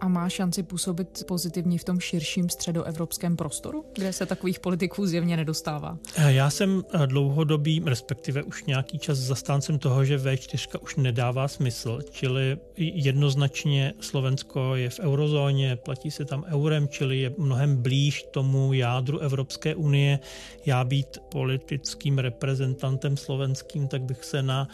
A 0.00 0.08
má 0.08 0.28
šanci 0.28 0.62
působit 0.62 1.24
pozitivně 1.26 1.78
v 1.78 1.84
tom 1.84 2.00
širším 2.00 2.48
středoevropském 2.48 3.36
prostoru, 3.36 3.84
kde 3.94 4.12
se 4.12 4.26
takových 4.26 4.60
politiků 4.60 5.06
zjevně 5.06 5.36
nedostává? 5.36 5.98
Já 6.26 6.50
jsem 6.50 6.84
dlouhodobý, 7.06 7.82
respektive 7.86 8.42
už 8.42 8.64
nějaký 8.64 8.98
čas 8.98 9.18
zastáncem 9.18 9.78
toho, 9.78 10.04
že 10.04 10.18
V4 10.18 10.78
už 10.82 10.96
nedává 10.96 11.48
smysl, 11.48 11.98
čili 12.10 12.58
jednoznačně 12.76 13.94
Slovensko 14.00 14.76
je 14.76 14.90
v 14.90 15.00
eurozóně, 15.00 15.76
platí 15.76 16.10
se 16.10 16.24
tam 16.24 16.44
eurem, 16.48 16.88
čili 16.88 17.18
je 17.18 17.34
mnohem 17.38 17.76
blíž 17.76 18.24
tomu 18.30 18.72
jádru 18.72 19.18
Evropské 19.18 19.74
unie. 19.74 20.18
Já 20.66 20.84
být 20.84 21.18
politickým 21.28 22.18
reprezentantem 22.18 23.16
slovenským, 23.16 23.88
tak 23.88 24.02
bych 24.02 24.24
se 24.24 24.42
na 24.42 24.68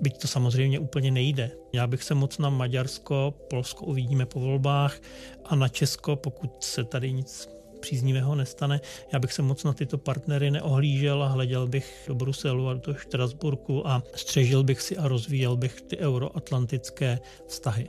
byť 0.00 0.18
to 0.18 0.28
samozřejmě 0.28 0.78
úplně 0.78 1.10
nejde. 1.10 1.50
Já 1.72 1.86
bych 1.86 2.02
se 2.02 2.14
moc 2.14 2.38
na 2.38 2.50
Maďarsko, 2.50 3.34
Polsko 3.50 3.84
uvidíme 3.84 4.26
po 4.26 4.40
volbách 4.40 5.00
a 5.44 5.54
na 5.54 5.68
Česko, 5.68 6.16
pokud 6.16 6.64
se 6.64 6.84
tady 6.84 7.12
nic 7.12 7.48
příznivého 7.84 8.34
nestane. 8.34 8.80
Já 9.12 9.18
bych 9.18 9.32
se 9.32 9.42
moc 9.42 9.64
na 9.64 9.72
tyto 9.72 9.98
partnery 9.98 10.50
neohlížel 10.50 11.22
a 11.22 11.28
hleděl 11.28 11.66
bych 11.66 12.04
do 12.08 12.14
Bruselu 12.14 12.68
a 12.68 12.74
do 12.74 12.94
Štrasburku 12.94 13.88
a 13.88 14.02
střežil 14.14 14.64
bych 14.64 14.82
si 14.82 14.96
a 14.96 15.08
rozvíjel 15.08 15.56
bych 15.56 15.82
ty 15.82 15.98
euroatlantické 15.98 17.18
vztahy. 17.46 17.88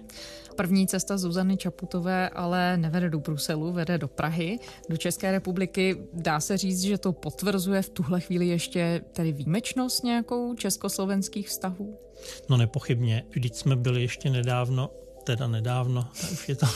První 0.55 0.87
cesta 0.87 1.17
Zuzany 1.17 1.57
Čaputové 1.57 2.29
ale 2.29 2.77
nevede 2.77 3.09
do 3.09 3.19
Bruselu, 3.19 3.71
vede 3.71 3.97
do 3.97 4.07
Prahy, 4.07 4.59
do 4.89 4.97
České 4.97 5.31
republiky. 5.31 5.97
Dá 6.13 6.39
se 6.39 6.57
říct, 6.57 6.81
že 6.81 6.97
to 6.97 7.13
potvrzuje 7.13 7.81
v 7.81 7.89
tuhle 7.89 8.19
chvíli 8.21 8.47
ještě 8.47 9.01
tedy 9.13 9.31
výjimečnost 9.31 10.03
nějakou 10.03 10.55
československých 10.55 11.47
vztahů? 11.47 11.99
No 12.49 12.57
nepochybně. 12.57 13.23
Vždyť 13.29 13.55
jsme 13.55 13.75
byli 13.75 14.01
ještě 14.01 14.29
nedávno, 14.29 14.89
teda 15.23 15.47
nedávno, 15.47 16.07
už 16.31 16.49
je 16.49 16.55
to, 16.55 16.67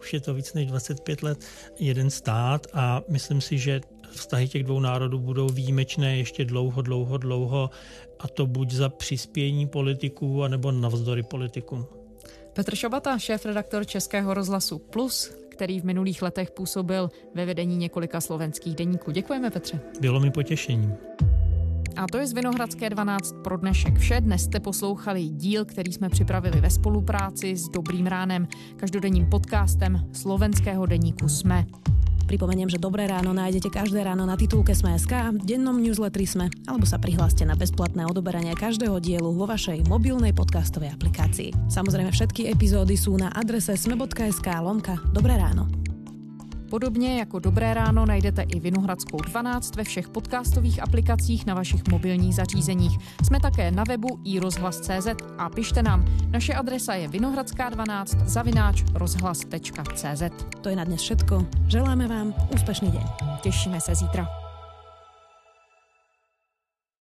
už 0.00 0.12
je 0.12 0.20
to 0.20 0.34
víc 0.34 0.54
než 0.54 0.66
25 0.66 1.22
let, 1.22 1.44
jeden 1.78 2.10
stát 2.10 2.66
a 2.72 3.02
myslím 3.08 3.40
si, 3.40 3.58
že 3.58 3.80
vztahy 4.10 4.48
těch 4.48 4.64
dvou 4.64 4.80
národů 4.80 5.18
budou 5.18 5.48
výjimečné 5.48 6.16
ještě 6.16 6.44
dlouho, 6.44 6.82
dlouho, 6.82 7.16
dlouho 7.16 7.70
a 8.18 8.28
to 8.28 8.46
buď 8.46 8.70
za 8.70 8.88
přispění 8.88 9.66
politiků, 9.66 10.42
anebo 10.42 10.72
navzdory 10.72 11.22
politikům. 11.22 11.86
Petr 12.52 12.76
Šobata, 12.76 13.18
šéf-redaktor 13.18 13.86
Českého 13.86 14.34
rozhlasu 14.34 14.78
Plus, 14.78 15.32
který 15.48 15.80
v 15.80 15.84
minulých 15.84 16.22
letech 16.22 16.50
působil 16.50 17.10
ve 17.34 17.46
vedení 17.46 17.76
několika 17.76 18.20
slovenských 18.20 18.74
deníků. 18.74 19.10
Děkujeme, 19.10 19.50
Petře. 19.50 19.80
Bylo 20.00 20.20
mi 20.20 20.30
potěšením. 20.30 20.94
A 21.98 22.06
to 22.06 22.22
je 22.22 22.30
z 22.30 22.32
Vinohradské 22.32 22.90
12 22.90 23.42
pro 23.42 23.58
dnešek 23.58 23.98
vše. 23.98 24.20
Dnes 24.20 24.44
jste 24.44 24.60
poslouchali 24.60 25.28
díl, 25.28 25.64
který 25.64 25.92
jsme 25.92 26.08
připravili 26.08 26.60
ve 26.60 26.70
spolupráci 26.70 27.56
s 27.56 27.68
Dobrým 27.68 28.06
ránem, 28.06 28.48
každodenním 28.76 29.26
podcastem 29.26 30.06
slovenského 30.12 30.86
deníku 30.86 31.28
SME. 31.28 31.66
Pripomeniem, 32.26 32.70
že 32.70 32.78
Dobré 32.78 33.10
ráno 33.10 33.34
nájdete 33.34 33.72
každé 33.72 34.04
ráno 34.04 34.28
na 34.30 34.36
titulke 34.36 34.76
Sme.sk, 34.76 35.10
dennom 35.42 35.80
newsletteri 35.82 36.28
Sme, 36.28 36.46
alebo 36.70 36.86
sa 36.86 37.02
prihláste 37.02 37.42
na 37.42 37.58
bezplatné 37.58 38.06
odoberanie 38.06 38.54
každého 38.54 39.00
dielu 39.02 39.34
vo 39.34 39.48
vašej 39.48 39.88
mobilnej 39.90 40.36
podcastovej 40.36 40.94
aplikácii. 40.94 41.50
Samozrejme 41.72 42.14
všetky 42.14 42.46
epizódy 42.52 42.94
sú 42.94 43.18
na 43.18 43.32
adrese 43.34 43.74
sme.sk 43.74 44.46
lomka 44.62 45.00
Dobré 45.10 45.34
ráno. 45.34 45.87
Podobně 46.70 47.18
jako 47.18 47.38
Dobré 47.38 47.74
ráno 47.74 48.06
najdete 48.06 48.42
i 48.42 48.60
Vinohradskou 48.60 49.16
12 49.16 49.76
ve 49.76 49.84
všech 49.84 50.08
podcastových 50.08 50.82
aplikacích 50.82 51.46
na 51.46 51.54
vašich 51.54 51.88
mobilních 51.90 52.34
zařízeních. 52.34 52.98
Jsme 53.24 53.40
také 53.40 53.70
na 53.70 53.84
webu 53.88 54.20
iRozhlas.cz 54.24 55.08
a 55.38 55.48
pište 55.48 55.82
nám. 55.82 56.04
Naše 56.30 56.54
adresa 56.54 56.94
je 56.94 57.08
vinohradská12 57.08 58.26
zavináč 58.26 58.84
rozhlas.cz. 58.94 60.22
To 60.60 60.68
je 60.68 60.76
na 60.76 60.84
dnes 60.84 61.00
všetko. 61.00 61.46
Želáme 61.68 62.08
vám 62.08 62.34
úspešný 62.54 62.90
deň. 62.90 63.04
Těšíme 63.42 63.80
se 63.80 63.94
zítra. 63.94 64.47